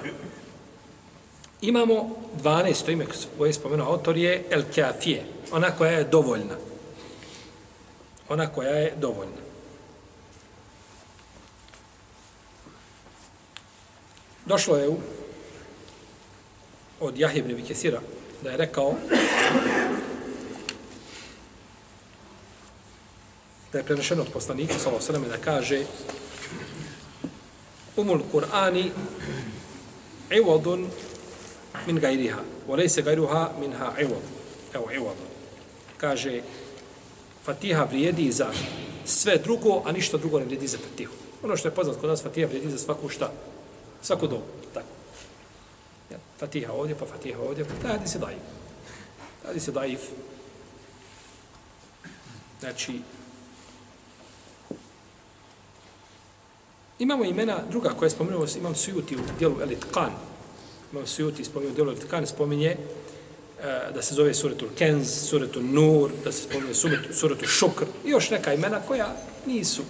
Imamo 1.62 2.16
12. 2.44 2.92
ime 2.92 3.06
koje 3.38 3.50
je 3.50 3.54
spomenuo 3.54 3.88
autor 3.88 4.18
je 4.18 4.46
El 4.50 4.64
Kafije. 4.76 5.26
Ona 5.52 5.72
koja 5.72 5.92
je 5.92 6.04
dovoljna. 6.04 6.56
Ona 8.30 8.48
koja 8.48 8.72
je 8.72 8.94
dovoljna. 8.98 9.42
Došlo 14.46 14.78
je 14.78 14.90
u, 14.90 14.98
od 17.00 17.18
Jahje 17.18 17.40
ibn 17.40 17.54
Vikesira 17.54 18.02
da 18.44 18.50
je 18.50 18.58
rekao 18.58 18.94
da 23.72 23.78
je 23.78 23.84
prenešeno 23.84 24.22
od 24.22 24.30
poslanika 24.34 24.74
sallallahu 24.74 25.06
alejhi 25.10 25.26
ve 25.26 25.38
da 25.38 25.44
kaže 25.44 25.86
umul 27.96 28.22
Kur'ani 28.32 28.92
iwadun 30.30 30.88
min 31.88 32.00
gajriha, 32.00 32.42
wa 32.68 32.78
lejse 32.78 33.02
gajruha 33.02 33.52
minha 33.60 33.94
iwad. 34.02 34.24
Evo, 34.74 34.90
iwad. 34.92 35.16
Kaže, 35.98 36.42
Fatiha 37.46 37.84
vrijedi 37.84 38.32
za 38.32 38.52
sve 39.06 39.38
drugo, 39.38 39.82
a 39.86 39.92
ništa 39.92 40.18
drugo 40.18 40.40
ne 40.40 40.46
vrijedi 40.46 40.68
za 40.68 40.78
Fatihu. 40.78 41.14
Ono 41.44 41.58
što 41.58 41.68
je 41.68 41.76
poznat 41.76 41.98
kod 41.98 42.10
nas, 42.10 42.24
Fatiha 42.24 42.48
vrijedi 42.48 42.72
za 42.72 42.78
svaku 42.78 43.10
šta? 43.10 43.32
Svaku 44.02 44.28
dobu. 44.28 44.44
Tako. 44.74 44.97
Ja, 46.12 46.18
Fatiha 46.40 46.74
ovdje, 46.74 46.96
pa 46.96 47.06
Fatiha 47.06 47.42
ovdje, 47.42 47.66
pa 47.66 47.88
tada 47.88 48.08
se 48.08 48.20
daif. 48.20 48.40
Tada 49.44 49.60
se 49.60 49.72
daif. 49.72 50.02
Znači, 52.60 53.02
imamo 57.00 57.26
imena 57.26 57.58
druga 57.70 57.90
koje 57.90 58.10
spomenuo, 58.10 58.46
imam 58.58 58.76
Sujuti 58.76 59.16
u 59.16 59.20
dijelu 59.40 59.62
Elitkan. 59.62 60.12
Imam 60.92 61.08
Sujuti 61.08 61.44
spomenuo 61.44 61.72
u 61.72 61.76
dijelu 61.76 61.92
Elitkan, 61.92 62.28
spominje 62.28 62.70
e, 62.70 62.78
da 63.94 64.02
se 64.02 64.16
zove 64.16 64.34
Suretul 64.34 64.70
Kenz, 64.78 65.30
Suretul 65.30 65.64
Nur, 65.64 66.12
da 66.24 66.32
se 66.32 66.42
spominje 66.42 66.74
Suretul, 66.74 67.14
Suretul 67.14 67.48
Šukr 67.48 67.86
i 68.06 68.10
još 68.10 68.30
neka 68.30 68.54
imena 68.54 68.82
koja 68.88 69.16
nisu, 69.46 69.82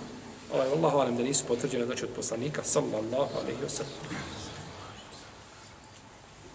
ovaj, 0.53 0.67
Allahu 0.67 0.97
alam 0.97 1.17
da 1.17 1.23
nisu 1.23 1.45
potvrđene, 1.47 1.85
znači 1.85 2.05
od 2.05 2.11
poslanika, 2.15 2.63
sallallahu 2.63 3.37
alaihi 3.41 3.61
wa 3.65 3.69
sallam. 3.69 4.36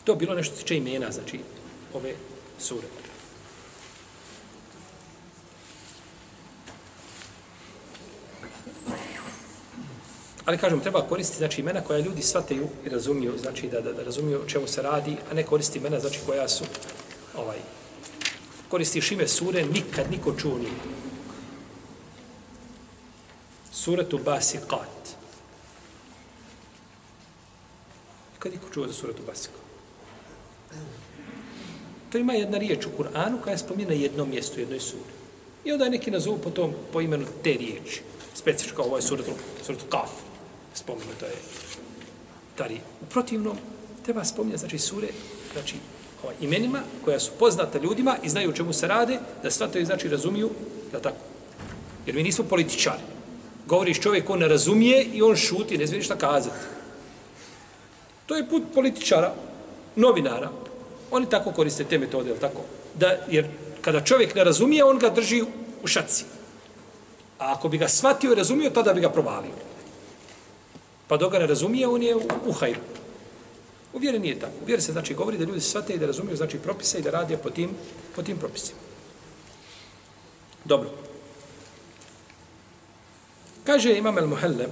To 0.04 0.14
bilo 0.14 0.34
nešto 0.34 0.56
tiče 0.56 0.76
imena, 0.76 1.12
znači, 1.12 1.40
ove 1.94 2.14
sure. 2.58 2.86
Ali 10.44 10.58
kažem, 10.58 10.80
treba 10.80 11.02
koristiti 11.08 11.38
znači 11.38 11.60
imena 11.60 11.80
koja 11.80 11.98
ljudi 11.98 12.22
shvataju 12.22 12.68
i 12.84 12.88
razumiju, 12.88 13.38
znači 13.38 13.68
da, 13.68 13.80
da, 13.80 13.92
da 13.92 14.02
razumiju 14.02 14.40
o 14.42 14.48
čemu 14.48 14.66
se 14.66 14.82
radi, 14.82 15.16
a 15.30 15.34
ne 15.34 15.42
koristi 15.42 15.78
imena 15.78 16.00
znači 16.00 16.20
koja 16.26 16.48
su 16.48 16.64
ovaj 17.36 17.58
koristiš 18.68 19.12
ime 19.12 19.28
sure, 19.28 19.64
nikad 19.64 20.10
niko 20.10 20.34
čuo 20.34 20.58
nije. 20.58 20.72
Suratu 23.72 24.18
Basiqat. 24.18 25.14
Nikad 28.32 28.52
niko 28.52 28.68
čuo 28.74 28.86
za 28.86 28.92
suratu 28.92 29.22
Basiqat. 29.26 29.61
To 32.12 32.18
ima 32.18 32.32
jedna 32.32 32.58
riječ 32.58 32.86
u 32.86 32.90
Kur'anu 32.98 33.40
koja 33.42 33.52
je 33.52 33.58
spomljena 33.58 33.92
jednom 33.92 34.30
mjestu, 34.30 34.60
jednoj 34.60 34.80
suri. 34.80 35.12
I 35.64 35.72
onda 35.72 35.84
je 35.84 35.90
neki 35.90 36.10
nazovu 36.10 36.38
po, 36.38 36.50
tom, 36.50 36.72
po 36.92 37.00
imenu 37.00 37.26
te 37.44 37.52
riječi. 37.52 38.02
Specifička, 38.34 38.82
ovo 38.82 38.96
je 38.96 39.02
suratul, 39.02 39.34
suratul 39.66 39.88
Kaf. 39.88 40.10
Spomenuto 40.74 41.24
je 41.24 41.36
tari. 42.56 42.80
U 43.02 43.06
protivnom, 43.06 43.56
treba 44.04 44.24
spominjati, 44.24 44.60
znači, 44.60 44.78
sure, 44.78 45.08
znači, 45.52 45.74
ovaj, 46.22 46.34
imenima 46.40 46.80
koja 47.04 47.20
su 47.20 47.30
poznata 47.38 47.78
ljudima 47.78 48.16
i 48.22 48.28
znaju 48.28 48.50
o 48.50 48.52
čemu 48.52 48.72
se 48.72 48.88
rade, 48.88 49.18
da 49.42 49.50
shvataju, 49.50 49.86
znači, 49.86 50.08
razumiju, 50.08 50.50
da 50.92 51.00
tako. 51.00 51.24
Jer 52.06 52.16
mi 52.16 52.22
nismo 52.22 52.44
političari. 52.44 53.02
Govoriš 53.66 54.00
čovjek, 54.00 54.30
on 54.30 54.38
ne 54.38 54.48
razumije 54.48 55.04
i 55.04 55.22
on 55.22 55.36
šuti, 55.36 55.78
ne 55.78 55.86
smije 55.86 55.98
ništa 55.98 56.16
kazati. 56.16 56.56
To 58.26 58.36
je 58.36 58.48
put 58.48 58.62
političara, 58.74 59.34
novinara. 59.96 60.50
Oni 61.10 61.26
tako 61.30 61.52
koriste 61.52 61.84
te 61.84 61.98
metode, 61.98 62.30
je 62.30 62.40
tako? 62.40 62.60
Da, 62.94 63.16
jer 63.28 63.46
kada 63.80 64.00
čovjek 64.00 64.34
ne 64.34 64.44
razumije, 64.44 64.84
on 64.84 64.98
ga 64.98 65.10
drži 65.10 65.42
u 65.82 65.86
šaci. 65.86 66.24
A 67.38 67.52
ako 67.52 67.68
bi 67.68 67.78
ga 67.78 67.88
shvatio 67.88 68.32
i 68.32 68.34
razumio, 68.34 68.70
tada 68.70 68.92
bi 68.92 69.00
ga 69.00 69.10
provalio. 69.10 69.54
Pa 71.08 71.16
dok 71.16 71.32
ga 71.32 71.38
ne 71.38 71.46
razumije, 71.46 71.88
on 71.88 72.02
je 72.02 72.16
u, 72.16 72.22
u 72.46 72.52
hajru. 72.52 72.80
U 73.92 73.98
vjeri 73.98 74.18
nije 74.18 74.38
tako. 74.38 74.52
U 74.62 74.66
vjeri 74.66 74.82
se 74.82 74.92
znači 74.92 75.14
govori 75.14 75.38
da 75.38 75.44
ljudi 75.44 75.60
shvate 75.60 75.92
i 75.92 75.98
da 75.98 76.06
razumiju 76.06 76.36
znači 76.36 76.58
propise 76.58 76.98
i 76.98 77.02
da 77.02 77.10
rade 77.10 77.36
po 77.36 77.50
tim, 77.50 77.70
po 78.16 78.22
tim 78.22 78.38
propisima. 78.38 78.78
Dobro. 80.64 80.90
Kaže 83.64 83.94
Imam 83.94 84.18
el 84.18 84.26
Muhelle 84.26 84.66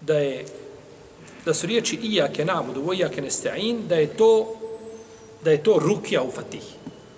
da 0.00 0.18
je 0.18 0.46
da 1.44 1.54
su 1.54 1.66
riječi 1.66 1.96
iake 1.96 2.44
nabudu, 2.44 2.88
o 2.88 2.92
ijake 2.92 3.22
nesta'in, 3.22 3.86
da 3.88 3.94
je 3.94 4.16
to 4.16 4.56
da 5.44 5.50
je 5.50 5.62
to 5.62 5.78
rukja 5.78 6.22
u 6.22 6.30
Fatihi, 6.30 6.74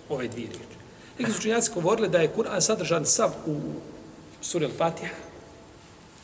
ove 0.09 0.29
dvije 0.29 0.49
riječi. 0.49 0.77
Neki 1.19 1.33
su 1.33 1.41
činjaci 1.41 1.71
govorili 1.75 2.09
da 2.09 2.19
je 2.19 2.33
Kur'an 2.37 2.61
sadržan 2.61 3.07
sav 3.07 3.31
u 3.47 3.61
suri 4.41 4.67
Al-Fatiha, 4.67 5.15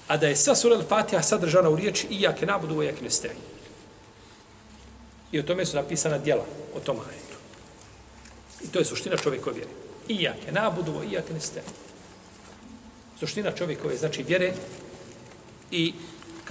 a 0.09 0.17
da 0.17 0.29
je 0.29 0.37
sva 0.37 0.55
sura 0.55 0.77
Al-Fatiha 0.77 1.23
sadržana 1.23 1.69
u 1.69 1.77
riječi 1.77 2.07
iake 2.11 2.47
nabudu, 2.47 2.79
o 2.79 2.83
ijake 2.83 3.05
nesta'in. 3.05 3.38
I 5.33 5.38
o 5.38 5.43
tome 5.43 5.67
su 5.67 5.77
napisana 5.77 6.19
djela, 6.19 6.45
o 6.77 6.81
tom 6.81 6.97
ajetu. 6.97 7.37
I 8.65 8.69
to 8.69 8.79
je 8.79 8.85
suština 8.85 9.17
čovjekove 9.17 9.57
vjere. 9.57 9.71
Iake 10.09 10.53
nabudu, 10.53 10.93
o 10.99 11.03
ijake 11.03 11.35
nesta'in. 11.35 11.73
Suština 13.19 13.53
čovjekove, 13.53 13.97
znači 13.97 14.23
vjere 14.23 14.53
i 15.71 15.95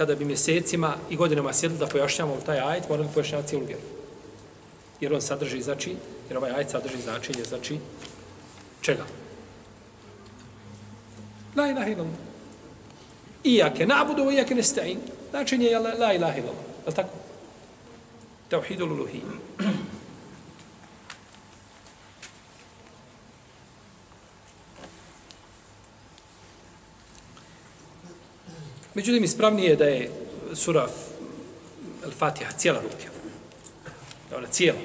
kada 0.02 0.14
bi 0.14 0.24
mjesecima 0.24 0.96
i 1.10 1.16
godinama 1.16 1.52
sjedli 1.52 1.78
da 1.78 1.86
pojašnjamo 1.86 2.36
taj 2.46 2.60
ajet, 2.60 2.88
morali 2.88 3.08
pojašnjavati 3.14 3.48
cijelu 3.48 3.66
vjeru. 3.66 3.82
Jer 5.00 5.14
on 5.14 5.20
sadrži, 5.20 5.62
znači, 5.62 5.96
jer 6.28 6.38
ovaj 6.38 6.50
ajet 6.50 6.70
sadrži 6.70 7.02
značenje, 7.02 7.44
znači, 7.44 7.78
čega? 8.80 9.04
La 11.56 11.68
ilaha 11.68 11.90
illallah. 11.90 12.18
Iake 13.44 13.86
na'budu 13.86 14.32
iake 14.34 14.54
nesta'in. 14.54 14.98
Značenje 15.30 15.66
je 15.66 15.78
la, 15.78 16.12
ilaha 16.12 16.38
illallah. 16.38 16.64
Je 16.82 16.88
li 16.88 16.94
tako? 16.94 17.14
Tauhidul 18.48 18.92
uluhiyya. 18.92 19.38
Međutim, 28.94 29.24
ispravnije 29.24 29.70
je 29.70 29.76
da 29.76 29.84
je 29.84 30.10
sura 30.54 30.88
Al-Fatiha 32.04 32.56
cijela 32.56 32.80
ruke. 32.80 33.08
Da 34.30 34.36
ona 34.36 34.46
cijela 34.46 34.78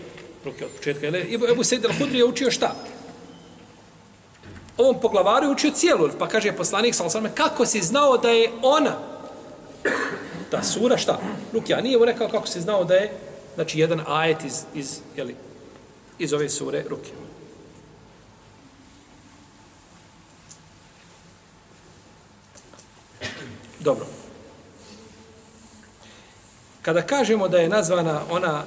ruke 0.45 0.65
od 0.65 0.71
početka. 0.71 1.05
Jer 1.05 1.33
Ebu, 1.33 1.45
Ebu 1.47 1.63
Sejid 1.63 1.85
al-Hudri 1.85 2.15
je 2.15 2.25
učio 2.25 2.51
šta? 2.51 2.75
Ovom 4.77 5.01
poglavaru 5.01 5.45
je 5.45 5.51
učio 5.51 5.71
cijelu, 5.71 6.09
pa 6.19 6.27
kaže 6.27 6.51
poslanik 6.51 6.95
sa 6.95 7.03
osvrame, 7.03 7.31
kako 7.35 7.65
si 7.65 7.81
znao 7.81 8.17
da 8.17 8.29
je 8.29 8.51
ona, 8.61 8.97
ta 10.51 10.63
sura 10.63 10.97
šta? 10.97 11.19
Rukja 11.53 11.81
nije 11.81 11.97
mu 11.97 12.05
rekao 12.05 12.29
kako 12.29 12.47
si 12.47 12.61
znao 12.61 12.83
da 12.83 12.93
je, 12.93 13.11
znači 13.55 13.79
jedan 13.79 14.01
ajet 14.07 14.43
iz, 14.45 14.63
iz, 14.75 14.99
jeli, 15.15 15.35
iz 16.19 16.33
ove 16.33 16.49
sure 16.49 16.83
Rukja. 16.89 17.26
Dobro. 23.87 24.05
Kada 26.81 27.01
kažemo 27.01 27.47
da 27.47 27.57
je 27.57 27.69
nazvana 27.69 28.21
ona 28.29 28.63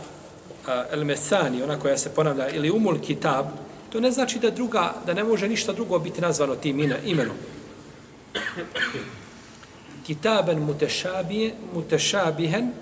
El 0.93 1.05
Mesani, 1.05 1.63
ona 1.63 1.79
koja 1.79 1.99
se 1.99 2.15
ponavlja, 2.15 2.49
ili 2.49 2.71
Umul 2.71 2.99
Kitab, 3.01 3.47
to 3.93 4.01
ne 4.01 4.11
znači 4.11 4.39
da 4.39 4.51
druga, 4.51 4.95
da 5.07 5.15
ne 5.15 5.25
može 5.25 5.49
ništa 5.49 5.73
drugo 5.73 5.99
biti 5.99 6.21
nazvano 6.21 6.57
tim 6.57 6.81
imenom. 7.05 7.37
Kitaben 10.07 10.59
mutešabije, 10.59 11.53
mutešabihen 11.75 12.73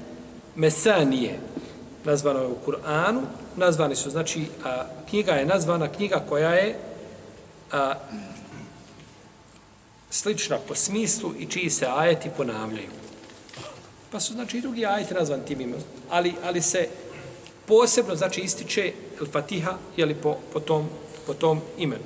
mesanije, 0.56 1.38
nazvano 2.04 2.40
je 2.40 2.46
u 2.46 2.56
Kur'anu, 2.66 3.22
nazvani 3.56 3.96
su, 3.96 4.10
znači, 4.10 4.46
a, 4.64 4.84
knjiga 5.10 5.32
je 5.32 5.46
nazvana 5.46 5.88
knjiga 5.88 6.22
koja 6.28 6.54
je 6.54 6.78
a, 7.72 7.94
slična 10.10 10.58
po 10.68 10.74
smislu 10.74 11.32
i 11.38 11.46
čiji 11.46 11.70
se 11.70 11.86
ajeti 11.86 12.30
ponavljaju. 12.36 12.88
Pa 14.10 14.20
su, 14.20 14.32
znači, 14.32 14.58
i 14.58 14.60
drugi 14.60 14.86
ajeti 14.86 15.14
nazvan 15.14 15.40
tim 15.46 15.60
imenom. 15.60 15.82
Ali, 16.10 16.34
ali 16.44 16.62
se 16.62 16.88
posebno, 17.66 18.16
znači, 18.16 18.40
ističe 18.40 18.92
El 19.20 19.26
Fatiha, 19.26 19.78
jeli, 19.96 20.14
po, 20.14 20.36
po, 20.52 20.60
tom, 20.60 20.88
po 21.26 21.34
tom 21.34 21.60
imenu. 21.78 22.02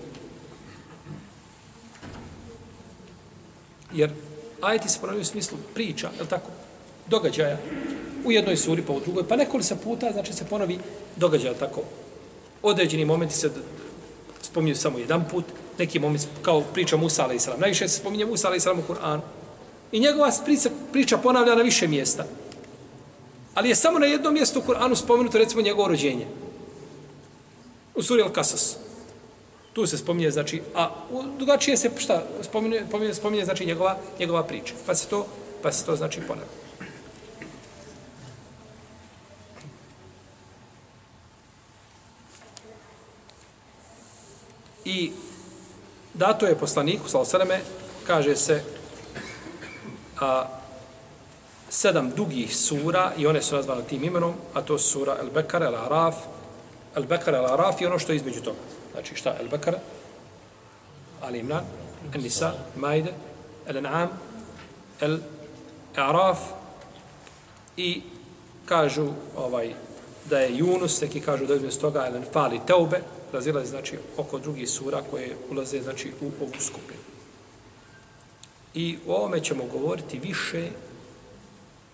Jer 3.93 4.11
ajeti 4.61 4.89
se 4.89 5.01
ponavljaju 5.01 5.23
u 5.23 5.25
smislu 5.25 5.59
priča, 5.75 6.11
je 6.21 6.29
tako, 6.29 6.51
događaja, 7.07 7.59
u 8.25 8.33
jednoj 8.33 8.57
suri, 8.57 8.83
pa 8.83 8.93
u 8.93 9.01
drugoj, 9.01 9.29
pa 9.29 9.37
nekoliko 9.37 9.75
puta, 9.85 10.13
znači, 10.13 10.33
se 10.33 10.45
ponovi 10.45 10.79
događaja, 11.17 11.55
tako. 11.55 11.83
Određeni 12.63 13.05
momenti 13.05 13.35
se 13.35 13.51
spominju 14.43 14.77
samo 14.77 14.99
jedan 14.99 15.29
put, 15.29 15.45
neki 15.79 15.99
moment 15.99 16.27
kao 16.43 16.61
priča 16.61 16.97
Musa 16.97 17.25
alaih. 17.25 17.41
Najviše 17.59 17.89
se 17.89 17.99
spominje 17.99 18.27
Musa 18.27 18.49
alaih 18.49 18.63
u 18.67 18.93
Kur'anu. 18.93 19.21
I 19.93 20.01
njegova 20.01 20.31
priča, 20.45 20.71
priča 20.93 21.19
ponavlja 21.19 21.55
na 21.55 21.63
više 21.63 21.89
mjesta. 21.89 22.25
Ali 23.55 23.69
je 23.69 23.75
samo 23.75 23.99
na 23.99 24.07
jednom 24.07 24.35
mjestu 24.35 24.59
u 24.59 24.63
Kur'anu 24.63 24.95
spomenuto 24.95 25.39
recimo 25.39 25.63
njegovo 25.63 25.89
rođenje. 25.89 26.27
U 27.95 28.03
suri 28.03 28.23
Al-Kasas. 28.23 28.77
Tu 29.73 29.87
se 29.87 29.99
spominje, 29.99 30.31
znači, 30.31 30.63
a 30.75 30.91
u 31.11 31.23
drugačije 31.39 31.77
se, 31.77 31.91
šta, 31.99 32.23
spominje, 32.43 32.85
spominje, 32.89 33.15
spominje 33.15 33.45
znači, 33.45 33.67
njegova, 33.67 33.97
njegova 34.19 34.43
priča. 34.43 34.75
Pa 34.87 34.95
se 34.95 35.09
to, 35.09 35.27
pa 35.63 35.73
se 35.73 35.87
to, 35.87 35.97
znači, 35.97 36.21
ponavlja. 36.21 36.63
I 44.85 45.13
dato 46.15 46.47
je 46.47 46.59
poslaniku, 46.59 47.09
sal 47.09 47.25
sveme, 47.25 47.61
kaže 48.07 48.37
se, 48.37 48.63
a, 50.21 50.47
sedam 51.71 52.11
dugih 52.11 52.57
sura 52.57 53.13
i 53.17 53.27
one 53.27 53.43
su 53.43 53.57
nazvane 53.57 53.83
tim 53.83 54.05
imenom, 54.05 54.35
a 54.55 54.63
to 54.63 54.79
su 54.79 54.91
sura 54.91 55.17
El 55.21 55.31
Bekara, 55.31 55.67
El 55.67 55.77
Araf, 55.77 56.17
El 56.97 57.07
Bekara, 57.07 57.39
El 57.39 57.47
Araf 57.47 57.81
i 57.81 57.87
ono 57.87 57.99
što 57.99 58.13
je 58.13 58.17
između 58.17 58.41
toga. 58.41 58.59
Znači 58.93 59.17
šta? 59.17 59.37
El 59.41 59.49
Bekara, 59.49 59.79
Ali 61.23 61.39
Imran, 61.39 61.65
El 62.15 62.23
Nisa, 62.23 62.53
Majde, 62.77 63.13
El 63.67 63.77
An'am, 63.77 64.09
El 65.01 65.19
Araf 65.97 66.39
i 67.77 68.03
kažu 68.67 69.09
ovaj 69.37 69.75
da 70.25 70.39
je 70.39 70.51
Yunus, 70.51 71.03
neki 71.03 71.21
kažu 71.21 71.47
da 71.47 71.53
je 71.53 71.57
između 71.57 71.81
toga 71.81 72.07
El 72.07 72.23
Fali 72.33 72.61
Teube, 72.67 73.01
razilazi 73.34 73.70
znači 73.70 73.98
oko 74.18 74.40
drugih 74.40 74.70
sura 74.70 75.04
koje 75.12 75.36
ulaze 75.50 75.82
znači 75.82 76.12
u 76.22 76.26
ovu 76.26 76.54
skupinu. 76.60 77.00
I 78.74 78.98
o 79.08 79.16
ovome 79.16 79.44
ćemo 79.44 79.64
govoriti 79.66 80.20
više 80.20 80.70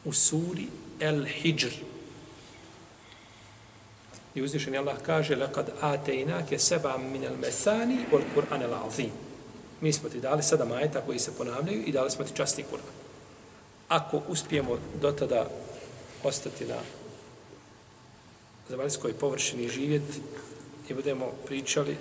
u 0.06 0.14
suri 0.14 0.68
El 1.00 1.26
Hijr. 1.26 1.74
I 4.36 4.42
uzvišen 4.42 4.78
Allah 4.78 4.98
kaže 5.06 5.36
لَقَدْ 5.36 5.66
آتَيْنَاكَ 5.82 6.58
سَبَا 6.58 6.98
مِنَ 6.98 7.28
الْمَثَانِ 7.28 8.06
وَالْقُرْآنَ 8.12 8.62
الْعَظِيمِ 8.62 9.10
Mi 9.82 9.94
smo 9.94 10.10
ti 10.10 10.20
dali 10.20 10.44
sedam 10.44 10.72
ajeta 10.72 11.02
koji 11.02 11.20
se 11.20 11.38
ponavljaju 11.38 11.84
i 11.86 11.92
dali 11.92 12.12
smo 12.12 12.26
ti 12.26 12.36
časti 12.36 12.64
Kur'an. 12.72 12.92
Ako 13.88 14.22
uspijemo 14.28 14.78
do 15.02 15.12
tada 15.12 15.50
ostati 16.24 16.66
na 16.66 16.78
zemaljskoj 18.70 19.14
površini 19.14 19.70
živjeti, 19.70 20.22
i 20.89 20.95
budemo 20.95 21.33
pričali, 21.47 21.97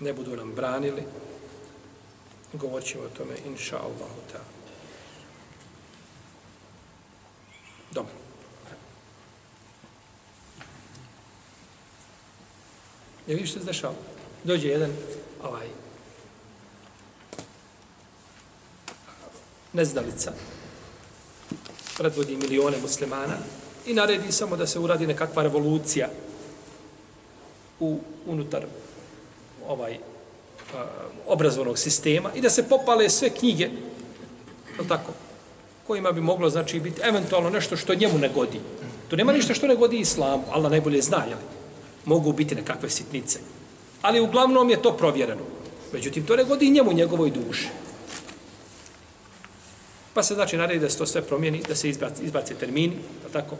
ne 0.00 0.12
budu 0.12 0.36
nam 0.36 0.52
branili, 0.54 1.02
govorit 2.52 2.88
ćemo 2.88 3.04
o 3.04 3.16
tome, 3.16 3.34
inša 3.46 3.76
Allahu 3.76 4.20
ta. 4.32 4.38
Dobro. 7.90 8.12
Je 13.26 13.34
vidiš 13.34 13.50
što 13.50 13.60
se 13.60 13.66
dešava? 13.66 13.94
Dođe 14.44 14.68
jedan 14.68 14.90
ovaj 15.42 15.66
nezdalica, 19.72 20.32
predvodi 21.98 22.36
milione 22.36 22.76
muslimana 22.82 23.36
i 23.86 23.94
naredi 23.94 24.32
samo 24.32 24.56
da 24.56 24.66
se 24.66 24.78
uradi 24.78 25.06
nekakva 25.06 25.42
revolucija 25.42 26.08
u, 27.82 27.98
unutar 28.26 28.64
ovaj 29.68 29.98
a, 30.74 30.84
obrazovnog 31.26 31.78
sistema 31.78 32.30
i 32.34 32.40
da 32.40 32.50
se 32.50 32.68
popale 32.68 33.08
sve 33.10 33.30
knjige, 33.30 33.64
je 34.78 34.88
tako, 34.88 35.12
kojima 35.86 36.12
bi 36.12 36.20
moglo 36.20 36.50
znači 36.50 36.80
biti 36.80 37.00
eventualno 37.04 37.50
nešto 37.50 37.76
što 37.76 37.94
njemu 37.94 38.18
ne 38.18 38.28
godi. 38.28 38.60
To 39.08 39.16
nema 39.16 39.32
ništa 39.32 39.54
što 39.54 39.66
ne 39.66 39.76
godi 39.76 39.98
islamu, 39.98 40.42
Allah 40.50 40.70
najbolje 40.70 41.02
zna, 41.02 41.24
jel? 41.28 41.38
Mogu 42.04 42.32
biti 42.32 42.54
nekakve 42.54 42.90
sitnice. 42.90 43.38
Ali 44.02 44.20
uglavnom 44.20 44.70
je 44.70 44.82
to 44.82 44.96
provjereno. 44.96 45.42
Međutim, 45.92 46.26
to 46.26 46.36
ne 46.36 46.44
godi 46.44 46.70
njemu, 46.70 46.92
njegovoj 46.92 47.30
duši. 47.30 47.68
Pa 50.14 50.22
se 50.22 50.34
znači 50.34 50.56
naredi 50.56 50.80
da 50.80 50.90
se 50.90 50.98
to 50.98 51.06
sve 51.06 51.22
promijeni, 51.22 51.62
da 51.68 51.74
se 51.74 51.88
izbaci, 51.88 52.22
izbaci 52.22 52.54
termini, 52.54 52.96
tako? 53.32 53.56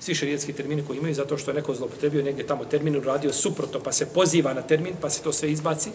svi 0.00 0.14
šarijetski 0.14 0.52
termini 0.52 0.84
koji 0.86 0.98
imaju, 0.98 1.14
zato 1.14 1.38
što 1.38 1.50
je 1.50 1.54
neko 1.54 1.74
zlopotrebio 1.74 2.22
negdje 2.22 2.46
tamo 2.46 2.64
termin 2.64 2.96
uradio 2.96 3.32
suprotno, 3.32 3.80
pa 3.80 3.92
se 3.92 4.06
poziva 4.06 4.54
na 4.54 4.62
termin, 4.62 4.94
pa 5.00 5.10
se 5.10 5.22
to 5.22 5.32
sve 5.32 5.52
izbaci. 5.52 5.90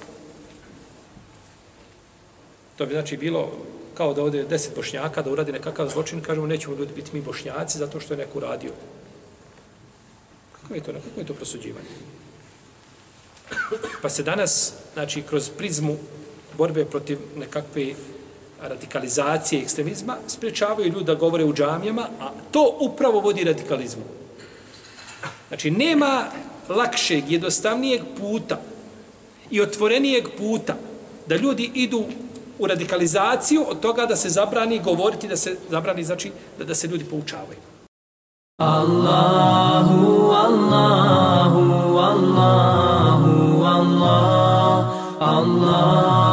To 2.77 2.85
bi 2.85 2.93
znači 2.93 3.17
bilo 3.17 3.51
kao 3.93 4.13
da 4.13 4.23
ode 4.23 4.43
deset 4.43 4.75
bošnjaka 4.75 5.21
da 5.21 5.31
uradi 5.31 5.51
nekakav 5.51 5.89
zločin, 5.89 6.21
kažemo 6.21 6.47
nećemo 6.47 6.75
ljudi 6.75 6.93
biti 6.95 7.11
mi 7.13 7.21
bošnjaci 7.21 7.77
zato 7.77 7.99
što 7.99 8.13
je 8.13 8.17
neko 8.17 8.37
uradio. 8.37 8.71
Kako 10.61 10.75
je 10.75 10.81
to, 10.81 10.91
kako 10.93 11.19
je 11.19 11.25
to 11.25 11.33
prosuđivanje? 11.33 11.87
Pa 14.01 14.09
se 14.09 14.23
danas, 14.23 14.73
znači, 14.93 15.21
kroz 15.21 15.49
prizmu 15.49 15.97
borbe 16.57 16.85
protiv 16.85 17.19
nekakve 17.35 17.93
radikalizacije 18.61 19.61
ekstremizma, 19.61 20.17
sprečavaju 20.27 20.87
ljudi 20.87 21.05
da 21.05 21.15
govore 21.15 21.43
u 21.43 21.53
džamijama, 21.53 22.07
a 22.21 22.29
to 22.51 22.77
upravo 22.79 23.19
vodi 23.19 23.43
radikalizmu. 23.43 24.03
Znači, 25.47 25.71
nema 25.71 26.23
lakšeg, 26.69 27.31
jednostavnijeg 27.31 28.01
puta 28.19 28.61
i 29.51 29.61
otvorenijeg 29.61 30.27
puta 30.37 30.75
da 31.27 31.35
ljudi 31.35 31.71
idu 31.73 32.03
u 32.59 32.67
radikalizaciju 32.67 33.65
od 33.67 33.79
toga 33.79 34.05
da 34.05 34.15
se 34.15 34.29
zabrani 34.29 34.79
govoriti, 34.79 35.27
da 35.27 35.37
se 35.37 35.57
zabrani, 35.69 36.03
znači, 36.03 36.31
da, 36.57 36.63
da 36.63 36.75
se 36.75 36.87
ljudi 36.87 37.03
poučavaju. 37.03 37.59
Allahu, 38.57 40.31
Allahu, 40.31 41.97
Allahu, 41.97 43.63
Allah, 43.63 44.85
Allah. 45.19 46.24